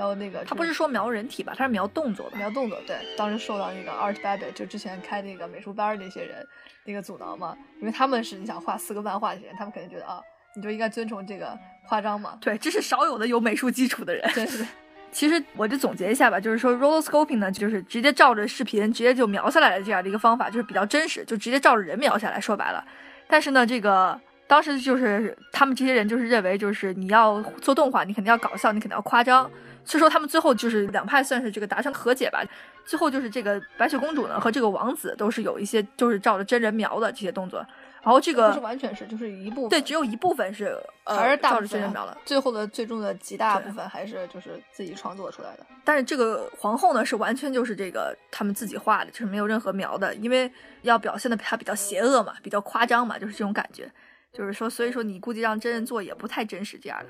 [0.00, 2.80] 然后那个他不是说描人体吧，他是描动作的，描动作。
[2.86, 6.42] 对，当时受到那个 Art Babbitt 就之前开那个美术班那些人
[6.86, 10.18] 那个阻挠嘛，因为他们是你想画四个漫画的人，他们肯定觉得啊，
[10.56, 11.54] 你就应该遵从这个
[11.86, 12.38] 夸张嘛。
[12.40, 14.26] 对，这是少有的有美术基础的人。
[14.32, 14.66] 对对。
[15.12, 22.40] 其实我就总结一下吧，就是说 rotoscoping 呢，就是直接照着视频直接就描下来的这样的一个方法，就是比较真实，就直接照着人描下来。
[22.40, 22.82] 说白了，
[23.28, 24.18] 但是呢，这个
[24.50, 29.48] 当时就是他们这些人就是认为，就是你要做动画，你肯定要搞笑，你肯定要夸张。
[29.84, 32.42] 所以说他们最后就是两派算是这个达成和解吧。
[32.84, 37.64] 最后就是这个白雪公主呢和这个王子都是有一些就是照着真人描的这些动作，
[38.02, 42.18] 然后这个不是完全是就是一部分对，只有一部分是还是照着真人描了。
[42.24, 45.64] 最后的最终的极大部分还是就是自己创作出来的。
[45.84, 50.50] 但是这个皇后呢是完全就是这个他们自己画的，就是没有任何描的，因为
[50.82, 53.88] 要表现的她比较邪恶嘛，比较夸张嘛，就是这种感觉。
[54.32, 57.06] 就是说，所以说你估计让真人做也不太真实这样的。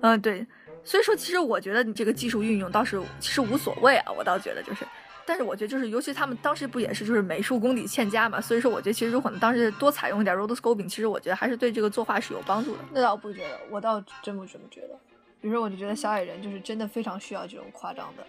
[0.00, 0.46] 嗯，对。
[0.84, 4.84] 所以说，其实我觉得你这个技术运用倒是其实无所谓啊，我倒觉得就是，
[5.24, 12.80] 但是我觉得就是，尤其他们当时不也是就是美术功底欠佳嘛，所以说我觉得其实如果能当时多采用一点 rotoscoping，其实我觉得还是对这个作画是有帮助的。
[12.92, 14.98] 那倒不觉得，我倒真不这么觉得。
[15.42, 18.24] 比如说，我就觉得小矮人就是真的非常需要这种夸张的、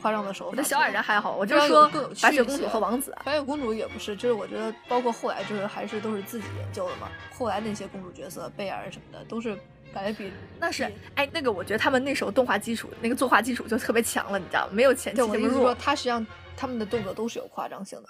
[0.00, 0.54] 夸张的手法。
[0.56, 1.90] 那小矮人还好，我就是说
[2.22, 3.12] 白雪公主和王子。
[3.24, 7.08] 白雪公主也不是，就是我觉得包括后来就是还是都是自己研究的嘛。
[7.36, 9.58] 后来那些公主角色贝尔什么的都是
[9.92, 10.84] 感觉比那是
[11.16, 14.72] 哎那个我觉得他们那时候动画基础那个作画基础就特别强了，你知道吗？
[14.72, 15.74] 没有前期那么弱。
[15.74, 16.24] 他实际上
[16.56, 18.08] 他们的动作都是有夸张性的，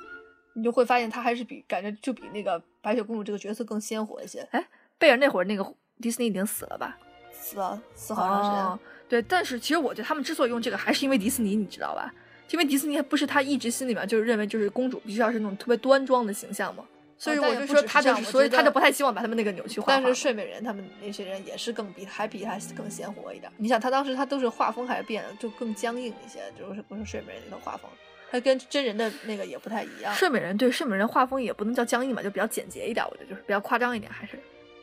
[0.53, 4.47] 你就会发现他还是比感觉就比那个白雪公主这个角色更鲜活一些。
[4.51, 4.63] 哎，
[4.99, 6.99] 贝尔那会儿那个迪士尼已经死了吧？
[7.43, 8.79] 死了，死好长时间。
[9.09, 12.15] 对，但是其实我觉得他们之所以用这个，还是因为迪士尼，你知道吧？
[12.51, 16.85] 因为迪士尼不是他一直心里面就是认为就是公主必须要是那种特别端庄的形象嘛，
[17.17, 19.87] 所以我就说他就是，所以他就不太希望把他们那个扭曲化。
[19.89, 23.51] 但是睡美人他们那些人也是更比还比他更鲜活一点。
[23.57, 27.91] 你想他当时他都是画风还是变就更僵硬一些，就是不是睡美人那种画风，
[28.31, 30.13] 他跟真人的那个也不太一样。
[30.15, 34.39] 睡美人对睡美人画风也不能叫僵硬吧，就比较简洁一点，我觉得就是比较夸张一点，还是。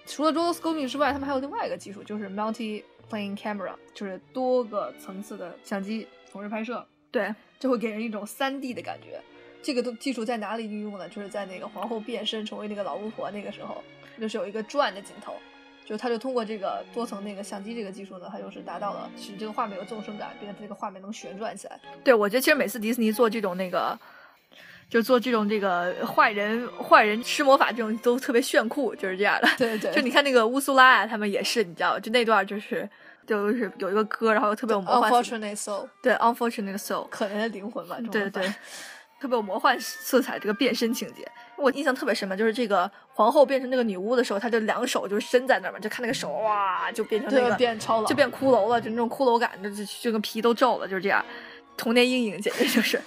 [0.10, 2.84] 除了 rotoscoping 之外，他们还有另外一个技术，就是 multi。
[3.10, 9.20] Plane camera 就是多个层次的相机同时拍摄，对，就会给人一种三 D 的感觉。
[9.64, 11.10] 这个都技术在哪里运用呢？
[11.10, 13.84] 就是在那个皇后变身成为那个老巫婆那个时候，
[14.20, 15.34] 就是有一个转的镜头，
[15.88, 21.80] 就他就通过这个多层那个相机这个技术呢，他就是达到了使这个画面有纵深感，并且这个画面能旋转起来。
[22.04, 24.00] 对，我觉得其实每次迪士尼做这种那个，
[24.90, 29.48] 就做这种这个坏人坏人施魔法这种都特别炫酷，就是这样的。
[29.58, 32.90] 对对，就你看那个乌苏拉啊，他们也是，你知道，就那段就是。
[33.28, 35.12] 就是有一个歌，然后特别有魔幻。
[35.12, 35.88] Unfortunate soul。
[36.02, 37.96] 对，Unfortunate soul，可怜的灵魂吧。
[38.12, 38.48] 对对对，
[39.22, 42.36] 特别有魔幻色彩，这个变身情节，我印象特别深嘛。
[42.36, 51.24] 就是这个皇后变成那个女巫的时候，她就两手就伸在那儿嘛，就看那个手哇，就变成那个变超就变骷髅了，就那种骷髅感，就就跟皮都皱了，就是这样。
[51.78, 53.00] 童年阴影简直就是。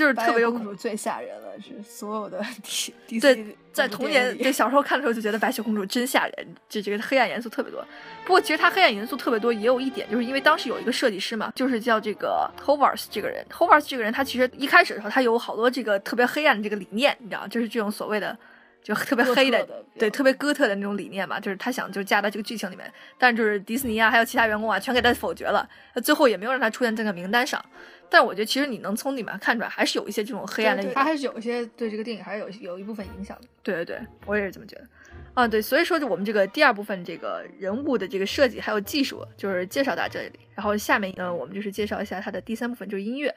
[0.00, 7.84] 就是特别有公主最吓人了，是所有的 迪迪对，在童年对小时候看的时候就觉得白雪公主真吓人，这这个黑暗元素特别多。
[8.24, 18.34] 不过其实它黑暗元素特别多，也有一点，就是因为当时有一个设计师嘛，就是叫这个 Hovars 这个人，Hovars 这个人他其实一开始的时候他有好多这个特别黑暗的这个理念，你知道，就是这种所谓的
[18.82, 25.68] 就特别黑的，对，特别哥特的那种理念嘛，就是他想就加到这个剧情里面，但就是迪士尼啊还有其他员工啊全给他否决了，
[26.02, 27.62] 最后也没有让他出现这个名单上。
[28.10, 30.92] 但我觉得其实你能从里面看出来，还是有一些这种黑暗的。
[30.92, 33.46] 它还是有一些对这个电影还是有有一部分影响的。
[33.62, 34.86] 对对对，我也是这么觉得。
[35.34, 40.40] 啊，对，所以说就我们这个第二部分这个人物的这个设计还有技术，就是介绍到这里。
[40.56, 43.32] 然后下面呢，我们就是介绍一下它的第三部分，就是音乐。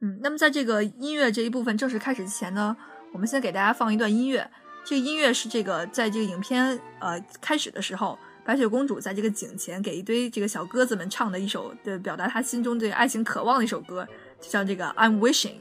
[0.00, 2.74] 嗯，那么在这个音乐这一部分正式开始之前呢，
[3.12, 4.50] 我们先给大家放一段音乐。
[4.84, 8.18] 这个音乐是这个在这个影片呃开始的时候。
[8.46, 14.06] 白雪公主在这个井前给一堆这个小鸽子们唱的一首对表达她心中对爱情渴望的一首歌，
[14.40, 15.56] 就像这个 I'm wishing，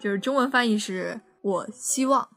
[0.00, 2.28] 就是中文翻译是我希望。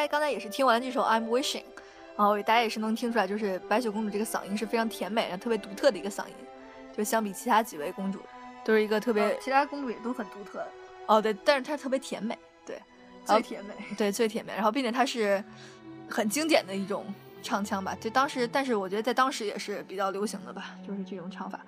[0.00, 1.58] 家刚才也是听完这首《I'm Wishing》，
[2.16, 6.34] 然后大家也是能听出来，就是白雪公主这个嗓音是非常甜美、然后特别独特的一个嗓音，
[6.96, 8.20] 就相比其他几位公主，
[8.64, 10.66] 都是一个特别，其他公主也都很独特。
[11.06, 12.80] 哦，对，但是她特别甜美，对，
[13.24, 14.52] 最甜美， 对，最甜美。
[14.54, 15.42] 然后并且她是
[16.08, 17.04] 很经典的一种
[17.42, 17.96] 唱腔吧。
[18.00, 21.60] 就当时，但是我觉得在当时也是比较流行的吧，就是这种唱法。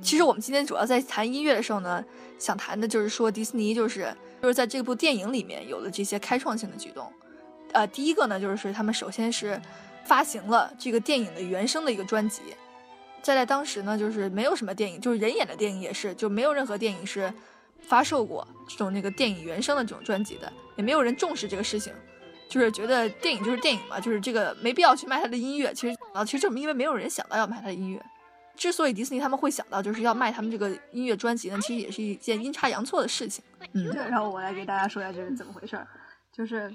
[0.00, 2.04] 其实我们今天主要在谈音乐的时候呢，
[2.38, 7.12] 想谈的就是说迪士尼就是就是在这部电影里面有了这些开创性的举动。
[7.72, 9.60] 呃，第一个呢，就是他们首先是
[10.04, 12.42] 发行了这个电影的原声的一个专辑。
[13.22, 17.32] 再在当时呢，就是没有什么电影，就是人演的电影也是，就没有任何电影是
[17.80, 21.92] 发售过这种那个电影原声的这种专辑的，也没有人重视这个事情，
[22.48, 25.72] 就是觉得电影就是电影嘛，就是这个没必要去卖他的音乐。
[25.72, 28.02] 其实啊，其实就是因为没有人想到要卖他的音乐。
[28.56, 33.42] 之所以迪士尼他们会想到就是要卖他们这个音乐专辑呢，其实也是一件阴差阳错的事情。
[33.72, 35.86] 嗯，然后我来给大家说一下这是怎么回事儿。
[36.32, 36.74] 就是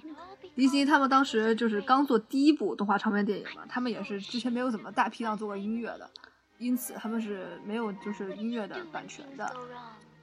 [0.56, 6.10] 迪士尼他们当时就是刚做第一部动画长篇电影嘛，他们也是之前没有怎么大批量做过音乐的。
[6.60, 9.48] 因此他们是没有就是音乐的版权的，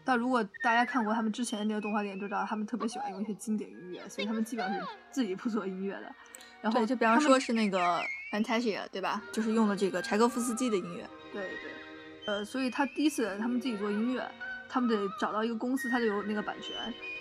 [0.04, 6.12] 但如果大家看过他们之前的那个动画电影，就知道他们特别喜欢用一些经典音乐，所以他们基本上是自己不做音乐的。
[6.60, 8.00] 然后就比方说是那个
[8.32, 9.22] Fantasia，对吧？
[9.30, 11.08] 就是用了这个柴可夫斯基的音乐。
[11.32, 11.70] 对对，
[12.26, 14.28] 呃，所以他第一次他们自己做音乐，
[14.68, 16.74] 他们得找到一个公司，他就有那个版权，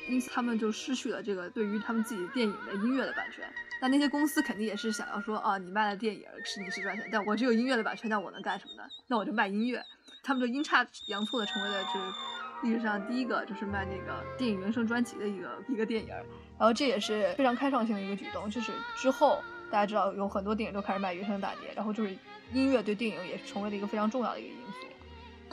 [0.07, 3.45] 因此他们就失去了这个对于他们自己电影的音乐的版权。
[3.81, 8.83] 那那些公司肯定也是想要说啊，你卖了电影是你是赚钱，但我只有音乐的版权，那我能干什么呢？
[9.07, 9.83] 那我就卖音乐。
[10.23, 12.05] 他们就阴差阳错的成为了就是
[12.63, 16.09] 历史上第一个就是卖那个电影原声专辑的一个一个电影。
[16.57, 22.15] 然后这也是非常开创性的一个举动，就是之后大家知道有很多电影都开始卖原声大碟，然后就是
[22.53, 24.87] 音乐对电影也成为了一个非常重要的一个因素。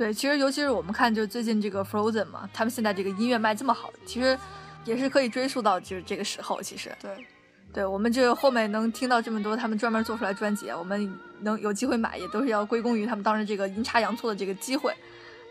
[0.01, 4.39] 对，其实尤其是我们看就是最近这个 Frozen 嘛，他们现在这个音乐卖这么好，其实
[4.87, 7.27] 也是可以追溯到就是这个时候，其实对。
[7.71, 14.91] 对，我们就后面能听到这么多他们专门做出来专辑，我们能有机会买，也都是要归功于他们当时这个阴差阳错的这个机会。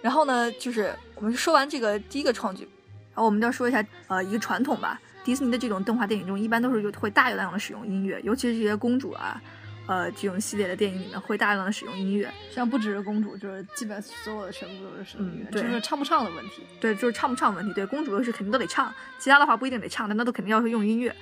[0.01, 2.67] 然后呢，就是我们说完这个第一个创举，
[3.13, 4.99] 然后我们要说一下呃一个传统吧。
[5.23, 9.39] 迪士尼的这种动画电影中，一般都是有会大量的使用音乐，尤其是这些公主啊，
[9.89, 12.31] 呃这种系列的电影里面会大量的使用音乐。
[12.51, 16.61] 像不只是公主，就是基本所有的全部都是使用音乐，就是唱不唱的问题。
[16.79, 17.73] 对，就是唱不唱的问题。
[17.73, 21.13] 对，公主是肯定都得唱，其他的话不一定得唱，但那都肯定要是用音乐。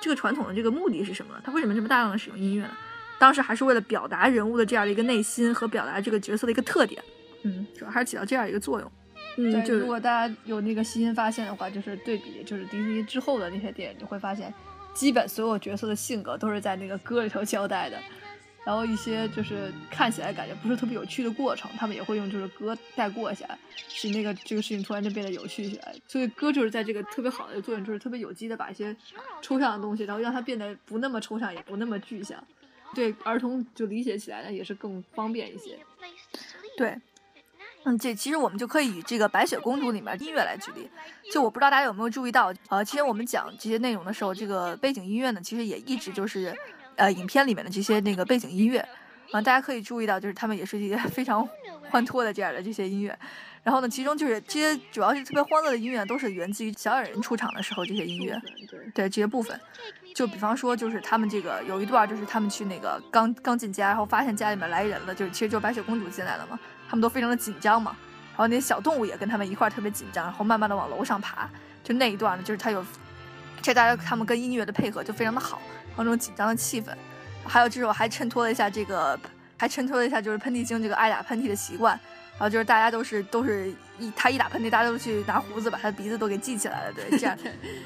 [0.00, 1.40] 这个传统的这个目的是什么？
[1.42, 2.76] 他为什么这么大量的使用音乐呢？
[3.18, 7.02] 当时还是为了表达人物的这样的一个内心和表达这个角色的一个特点，
[7.44, 8.92] 嗯，主要还是起到这样一个作用。
[9.38, 14.52] 嗯，就如果大家有那个细心发现的话，就是对比就是迪士尼之后的那些电影，你会发现，
[14.94, 17.98] 基本所有角色的性格都是在那个歌里头交代的。
[18.64, 25.92] 然后一些就是看起来感觉不是特别有趣的过程，他们也会用就是歌带过一下，使那个这个事情突然就变得有趣起来。
[26.06, 28.94] 所以歌就是在这个特别好的作用，就是特别有机的把一些
[29.40, 32.40] 抽象的东西，然后让它变得不那么抽象，也不那么具象，
[32.94, 35.76] 对儿童就理解起来呢也是更方便一些。
[36.76, 36.96] 对，
[37.84, 40.88] 嗯，这其实我们就可以以这个白雪公主里面音乐来举例。
[41.32, 46.54] 就我不知道大家有没有注意到，呃，其实我们讲这些内容的时候，这个背景音乐呢，其实也一直就是。
[46.94, 48.78] 呃，影片里面的这些那个背景音乐，
[49.30, 51.48] 啊，大家可以注意到，就是他们也是一些非常
[51.88, 53.18] 欢脱的这样的这些音乐。
[53.62, 58.38] 然后呢，其中就是这些主要是特别欢乐的音乐，都是源自于小矮人出场的时候这些音乐。
[58.94, 59.58] 对这些部分，
[60.14, 66.60] 就比方说，就是他们这个有一段，就是他们去那个刚刚进家，然后发现家里面来人了，就是其实就白雪公主进来了嘛，
[66.92, 67.96] 他们都非常的紧张嘛。
[68.32, 71.48] 然后那些小动物也跟他们一块儿特别紧张，然后慢慢的往楼上爬。
[71.82, 72.84] 就那一段呢，就是他有，
[73.62, 75.62] 这大家他们跟音乐的配合就非常的好。
[75.96, 76.94] 那种紧张的气氛，
[77.46, 79.18] 还有就是我还衬托了一下这个，
[79.56, 81.98] 还衬托了一下就是喷嚏精这个爱打喷嚏的习惯，
[82.32, 87.38] 然后就是大家都是都是一他一打喷嚏，大家都去拿胡子把他的鼻子都给系起来了，对，这样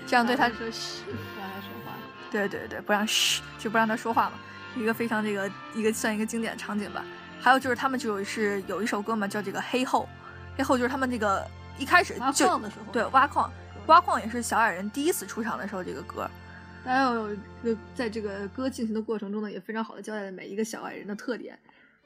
[0.05, 1.92] 这样对他 说嘘，不让他说话，
[2.31, 4.33] 对对对，不让嘘，就不让他说话嘛，
[4.77, 7.05] 一个非常这个一个算一个经典的场景吧。
[7.40, 10.09] 还有就是他们就是有一首歌嘛，叫这个黑后，
[10.57, 11.46] 黑后就是他们这个
[11.79, 12.61] 一开始就
[12.92, 13.53] 对挖矿，
[13.87, 16.29] 挖矿也是小矮人第一次出场的时候这个歌。
[16.85, 21.59] 还有，就在这个歌进行的过程中呢，也非常好的交代了每一个小矮人的特点，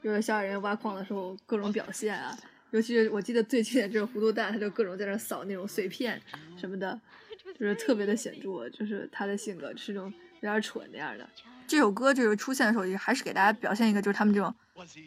[0.03, 2.35] 就是小矮人挖矿的时候各种表现啊，
[2.71, 6.19] 尤其是我记得最经典就是糊涂蛋，他就各种在那扫那种碎片
[6.57, 6.99] 什么的，
[7.59, 10.11] 就是特别的显著，就是他的性格是那种
[10.41, 11.27] 有点蠢那样的。
[11.65, 14.53] 这首歌就是出现的时候，也还是给大家表现一个，就是他们这种，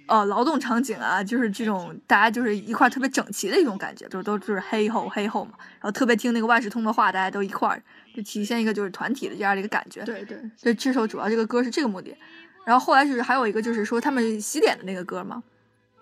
[0.09, 7.83] 呃，劳动场景啊，就是这种大家就是一块特别整齐的一种感觉，就是都就是黑后黑后嘛，然后特别听那个万事通的话，大家都一块儿。
[8.17, 12.17] 就体现一个就是团体的这样的一个感觉，对对，所以这首主要这个歌是这个目的，
[12.65, 15.43] 然后后来就是还有一个就是说他们洗脸的那个歌嘛，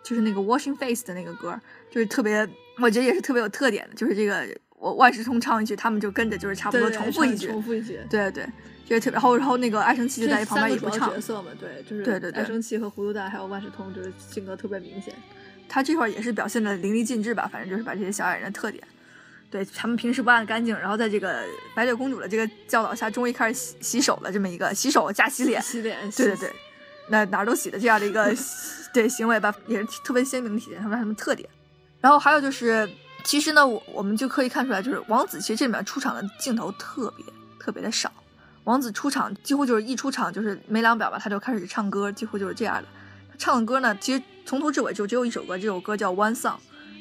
[0.03, 1.59] 就是那个 washing face 的那个歌，
[1.90, 2.47] 就是特别，
[2.83, 4.47] 我觉得也是特别有特点的，就是这个
[4.79, 8.47] 我万事通唱一句，他们就跟着就是差不多重复一句，重复一句，对对，
[8.87, 15.14] 就是特别，然后然后那个爱生气就在一旁边也不唱，角色嘛，对，就是对对对，爱生气和糊涂蛋还有万事通就是性格特别明显，
[15.68, 18.83] 他这块也是表现的淋漓尽致吧，反正就是把这些小矮人的特点。
[19.51, 24.33] 对他们平时不爱干净，然后在这个白雪公主的这个教导下，终于开始洗洗手了。
[24.33, 26.53] 这么一个洗手加洗脸，洗脸，对对对，
[27.09, 28.35] 那哪儿都洗的这样的一个
[28.95, 31.47] 对行为吧，也是特别鲜明的体现他们他们特点。
[32.01, 32.89] 然后还有就是，
[33.24, 37.26] 其实呢，我我们就可以看出来，就是王子其实这里面出场的镜头特别
[37.61, 38.11] 特别的少。
[38.64, 42.88] 王子出场几乎就是一出场就是没两秒吧，他就开始唱歌，几乎就是这样的。
[43.30, 46.56] 他唱的歌呢，其实从头至尾就只有一首歌，这首歌叫《One Song》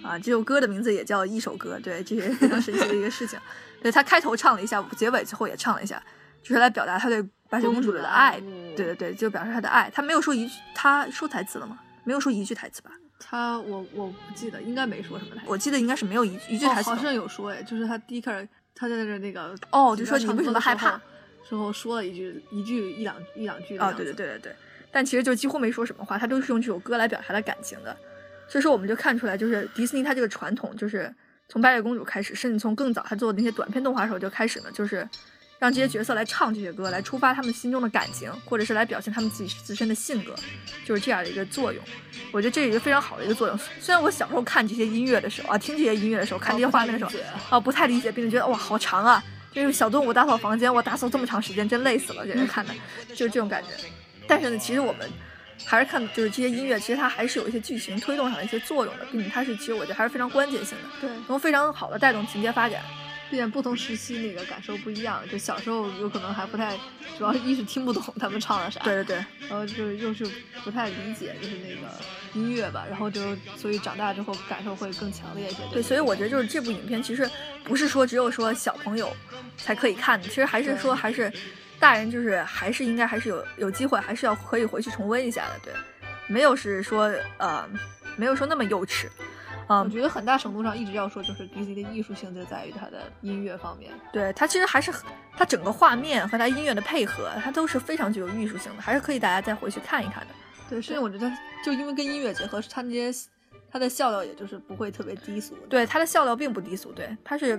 [0.07, 1.79] 啊，这首歌的名字也叫一首歌。
[1.81, 3.39] 对，这是非常神奇的一个事情。
[3.81, 6.01] 对他开头唱了一下，结尾最后也唱了一下，
[6.41, 8.39] 就是来表达他对白雪公主的爱。
[8.75, 9.91] 对对对，就表示他的爱。
[9.93, 11.77] 他没有说一句，他说台词了吗？
[12.03, 12.91] 没有说一句台词吧？
[13.19, 15.47] 他我我不记得，应该没说什么台词。
[15.47, 16.89] 我记得应该是没有一一句台词。
[16.89, 20.99] 好像有说哎，就是他第一开始他在那那个哦，就说你为什么害怕？
[21.51, 24.55] 之后说了一句一句一两一两句啊，对对对对对，
[24.89, 27.93] 但其实就几乎没说什么话，他都是用这首歌来表达他的感情的。
[28.47, 31.13] 所以说我们就看出来，就是迪士尼他这个传统，就是
[31.49, 35.05] 从白雪公主开始，甚至从更早他做的那些短片动画时候就开始呢，就是
[35.59, 40.33] 让这些角色来唱这些歌，来触发他们心中的感情，或者是来表现他们自己自身的性格，
[40.85, 41.83] 就是这样的一个作用。
[42.31, 43.59] 我觉得这是一个非常好的一个作用。
[43.81, 47.11] 虽然我小时候看这些音乐的时候啊，听这些音乐的时候，看这些画面的时候
[47.49, 49.21] 啊，不太理解，并且觉得哇好长啊。
[49.51, 52.73] 就是小动物打扫房间，我打扫这么长时间，真累死了，这人看的，
[53.09, 53.69] 就是这种感觉。
[54.27, 55.09] 但是呢，其实我们
[55.65, 62.81] 还是看，就是这些音乐，其实它还是有一些剧情推动上的一些作用的，并且它是，其实我觉得还是非常关键性的，对，能非常好的带动情节发展。
[63.31, 66.77] 毕竟不同时期那个感受不一样，就小时候有可能还不太，
[67.17, 70.29] 主要一是听不懂他们唱的啥，对对对，然后就又是
[70.65, 71.87] 不太理解，就是那个
[72.33, 75.59] 音乐吧，然后就所以长大之后感受会更强烈一些。
[75.71, 77.27] 对，所以我觉得就是这部影片其实
[77.63, 79.09] 不是说只有说小朋友
[79.57, 81.31] 才可以看的，其实还是说还是
[81.79, 85.73] 大人就是还是应该还是有有机会还是要可以回去重温一下的，对，
[86.27, 87.65] 没有是说呃
[88.17, 89.07] 没有说那么幼稚。
[89.67, 93.91] 我觉得很大程度上一直要说，就是迪士尼的艺术性就在于它的音乐方面。
[94.11, 94.91] 对它其实还是
[95.37, 100.33] 它整个画面和它音乐的配合，它都是非常具有艺术性的，还是可以大家再回去看一看的。
[100.69, 101.31] 对，甚至我觉得
[101.63, 103.29] 就因为跟音乐结合，它那些
[103.71, 105.55] 它的笑料也就是不会特别低俗。
[105.69, 107.57] 对，它的笑料并不低俗，对，它是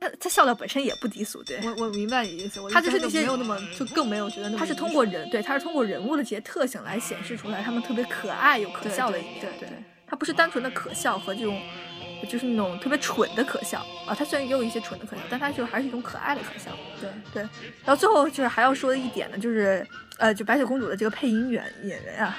[0.00, 1.42] 它它笑料本身也不低俗。
[1.44, 4.58] 对我我明白你意思，它就是那些没有那么就更没有觉得那么。
[4.58, 9.40] 它是通过人对，它是通过人物的这些特性来显示出来他们特别可爱又可笑的一面。
[9.40, 9.68] 对对。
[10.12, 11.58] 它不是单纯的可笑和这种，
[12.28, 14.14] 就是那种特别蠢的可笑啊。
[14.14, 16.70] 它虽然也有一些蠢的可笑，但它就还是一种可爱的可笑。
[17.00, 17.42] 对对。
[17.82, 19.86] 然后最后就是还要说的一点呢，就是
[20.18, 22.36] 呃，就白雪公主的这个配音员演员啊，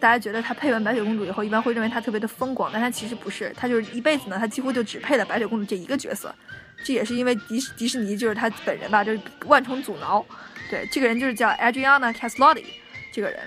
[0.00, 6.34] 大家觉得他配完白雪公主以后，一般会认为他特别的风光，但他其实不是，他就是一辈子呢，他几乎就只配了白雪公主这一个角色。
[6.82, 10.24] 这也是因为迪士迪士尼就是他本人吧，就是万重阻挠。
[10.70, 12.72] 对，这个人就是叫 Adriana c a s l o t t i
[13.12, 13.38] 这个人。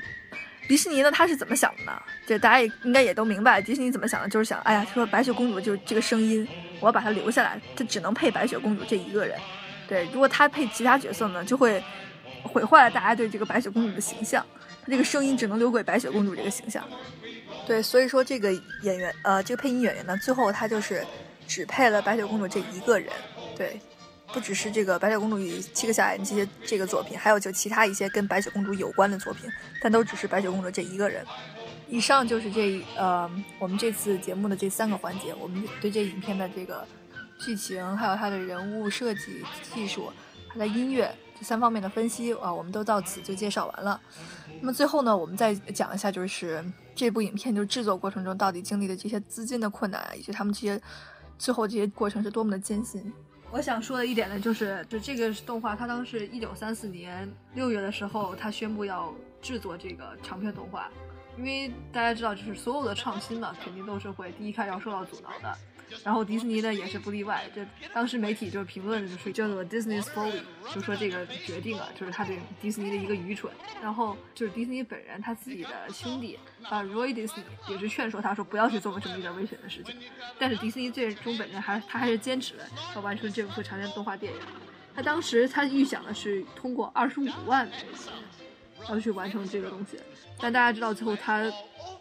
[0.68, 2.02] 迪士尼呢，他是怎么想的呢？
[2.26, 6.48] 这大家也应该也都明白，迪士尼怎么想的，就是想，哎呀，说白雪公主就是这个声音，
[6.80, 9.40] 我要把它留下来，它只能配白雪公主这一个人。
[9.88, 11.82] 对，如果他配其他角色呢，就会
[12.44, 14.46] 毁坏了大家对这个白雪公主的形象。
[14.84, 16.84] 他这个声音只能留给白雪公主这个形象。
[17.66, 18.52] 对，所以说这个
[18.84, 21.06] 演员，呃，这个配音演员呢，最后他就是
[21.48, 23.10] 只配了白雪公主这一个人。
[23.56, 23.80] 对。
[24.34, 29.50] 不只是这个《白雪公主与七个小矮人》这些这个作品，还有就其他一些跟白雪公主有关的作品，
[29.82, 31.26] 但都只是白雪公主这一个人。
[31.90, 36.86] 以上就是这呃我们这次节目的这三个环节，我们对这影片的这个
[37.40, 40.12] 剧情，还有它的人物设计、技术、
[40.50, 41.10] 它的音乐
[41.40, 44.02] 这三方面的分析啊，我们都到此就介绍完了。
[44.60, 46.62] 那么最后呢，我们再讲一下，就是
[46.94, 50.82] 这部影片就制作过程中到底经历的这些资金的困难，以及他们这些
[51.40, 53.14] 最后这些过程是多么的艰辛。
[53.50, 60.90] 我想说的一点呢，就是，就这个动画，它当时一九三四年六月的时候，它宣布要制作这个长篇动画，
[61.38, 65.58] 因为大家知道，就是所有的创新嘛，肯定都是会第一开始要受到阻挠的。
[66.04, 70.42] 然后迪士尼呢也是不例外，这当时媒体就是评论就是叫做 Disney's folly，
[70.74, 73.52] 就说这个决定啊，就是他对迪士尼的一个愚蠢。
[73.82, 79.96] 然后就是迪士尼本人他自己的兄弟啊，Roy Disney 也是劝说他说不要去做这么一点危险的事情。
[80.38, 82.64] 但是迪士尼最终本人还他还是坚持了
[82.96, 84.40] 要完成这部长篇动画电影。
[84.96, 87.86] 他当时他预想的是通过二十五万美元
[88.90, 89.98] 要去完成这个东西，
[90.40, 91.52] 但大家知道最后他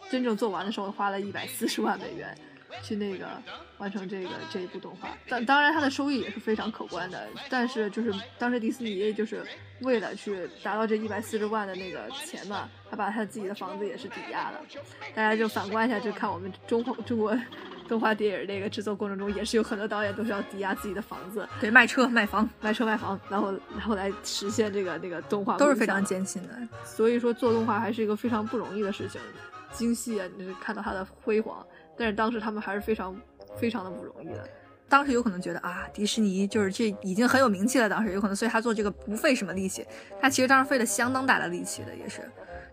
[0.09, 2.35] 真正做完的时候花了一百四十万美元。
[2.81, 3.27] 去那个
[3.77, 7.27] 完成这个这一部动画，当当然它的收益也是非常可观的。
[7.49, 9.45] 但是就是当时迪士尼就是
[9.81, 14.61] 为了去达到这一百四十万的那个钱嘛，他把他自己的房子也是抵押了。
[15.15, 17.37] 大家就反观一下，就看我们中国中国
[17.87, 26.49] 动画电影那个制作过程中，也是有很多导演都是要抵押自己的房子，对，卖车卖房，卖车卖房，然后然后来实现这个那个动画，都是非常艰辛的。
[26.83, 29.21] 所以说做动画还是一个非常不容易的事情，
[29.71, 31.65] 精细啊，你是看到它的辉煌。
[31.97, 33.19] 但是当时他们还是非常
[33.59, 34.47] 非常的不容易的，
[34.87, 39.85] 当时有可能觉得啊，迪士尼就是这已经很有名气了，当时有可能，所以他做这个不费什么力气，
[40.21, 42.21] 他其实当时费了相当大的力气的，也是，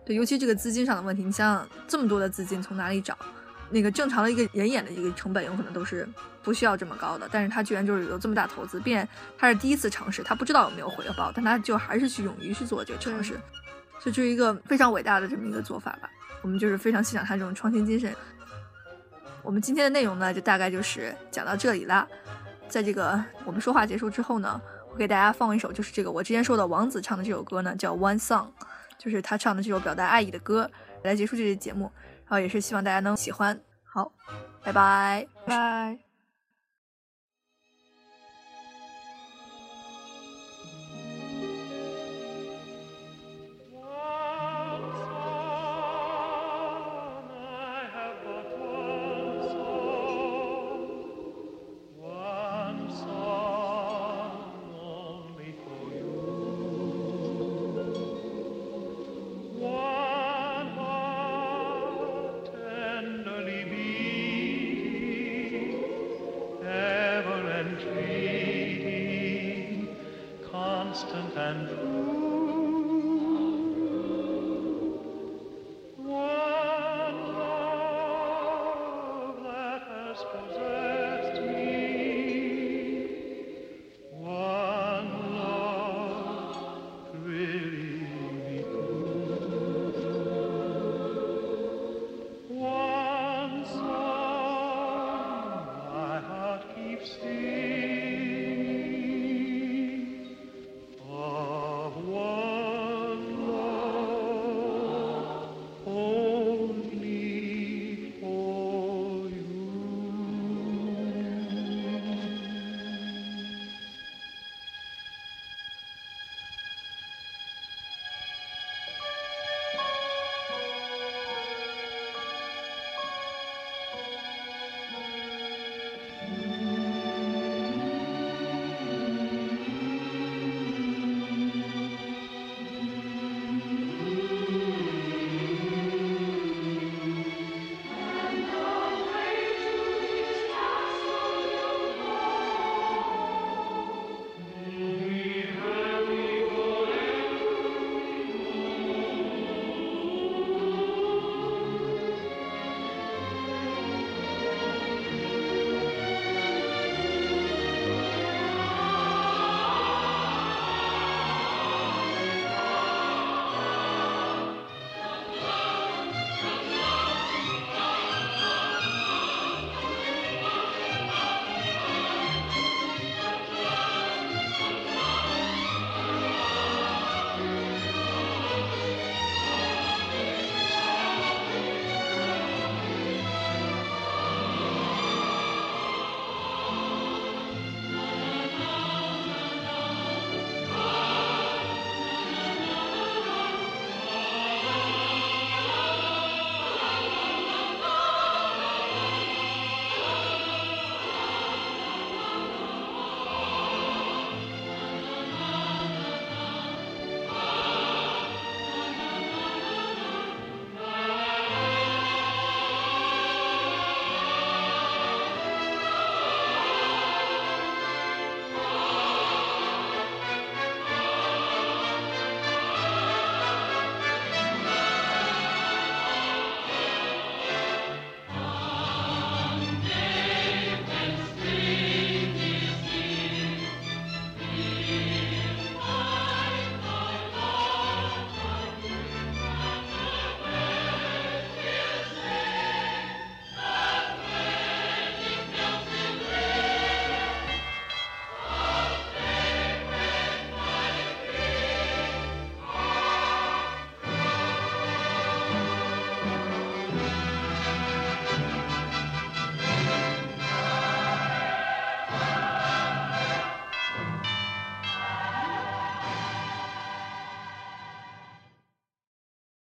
[0.05, 3.17] 对，尤其这个资金上的问题，你想想这么多的资金从哪里找？
[3.71, 6.07] 那个正常的一个人演的一个成本有可能都是
[6.43, 9.07] 不需要这么高的，但是他居然就是有这么大投资，并且
[9.39, 13.33] 他是第一次尝试，他不知道有没有回报，但他就还是去勇于去做这个尝试，
[13.99, 16.07] 所以这是一个非常伟大的这么一个做法吧。
[16.43, 18.15] 我们就是非常欣赏他这种创新精神。
[19.45, 22.07] 我们今天的内容呢，就大概就是讲到这里啦。
[22.67, 24.59] 在这个我们说话结束之后呢，
[24.91, 28.47] 我给大家放一首，就是这个我之前说的王子唱的这首歌呢，叫《One Song》，
[28.97, 30.69] 就是他唱的这首表达爱意的歌，
[31.03, 31.91] 来结束这期节目。
[32.27, 33.59] 然后也是希望大家能喜欢。
[33.83, 34.11] 好，
[34.63, 36.04] 拜拜，拜。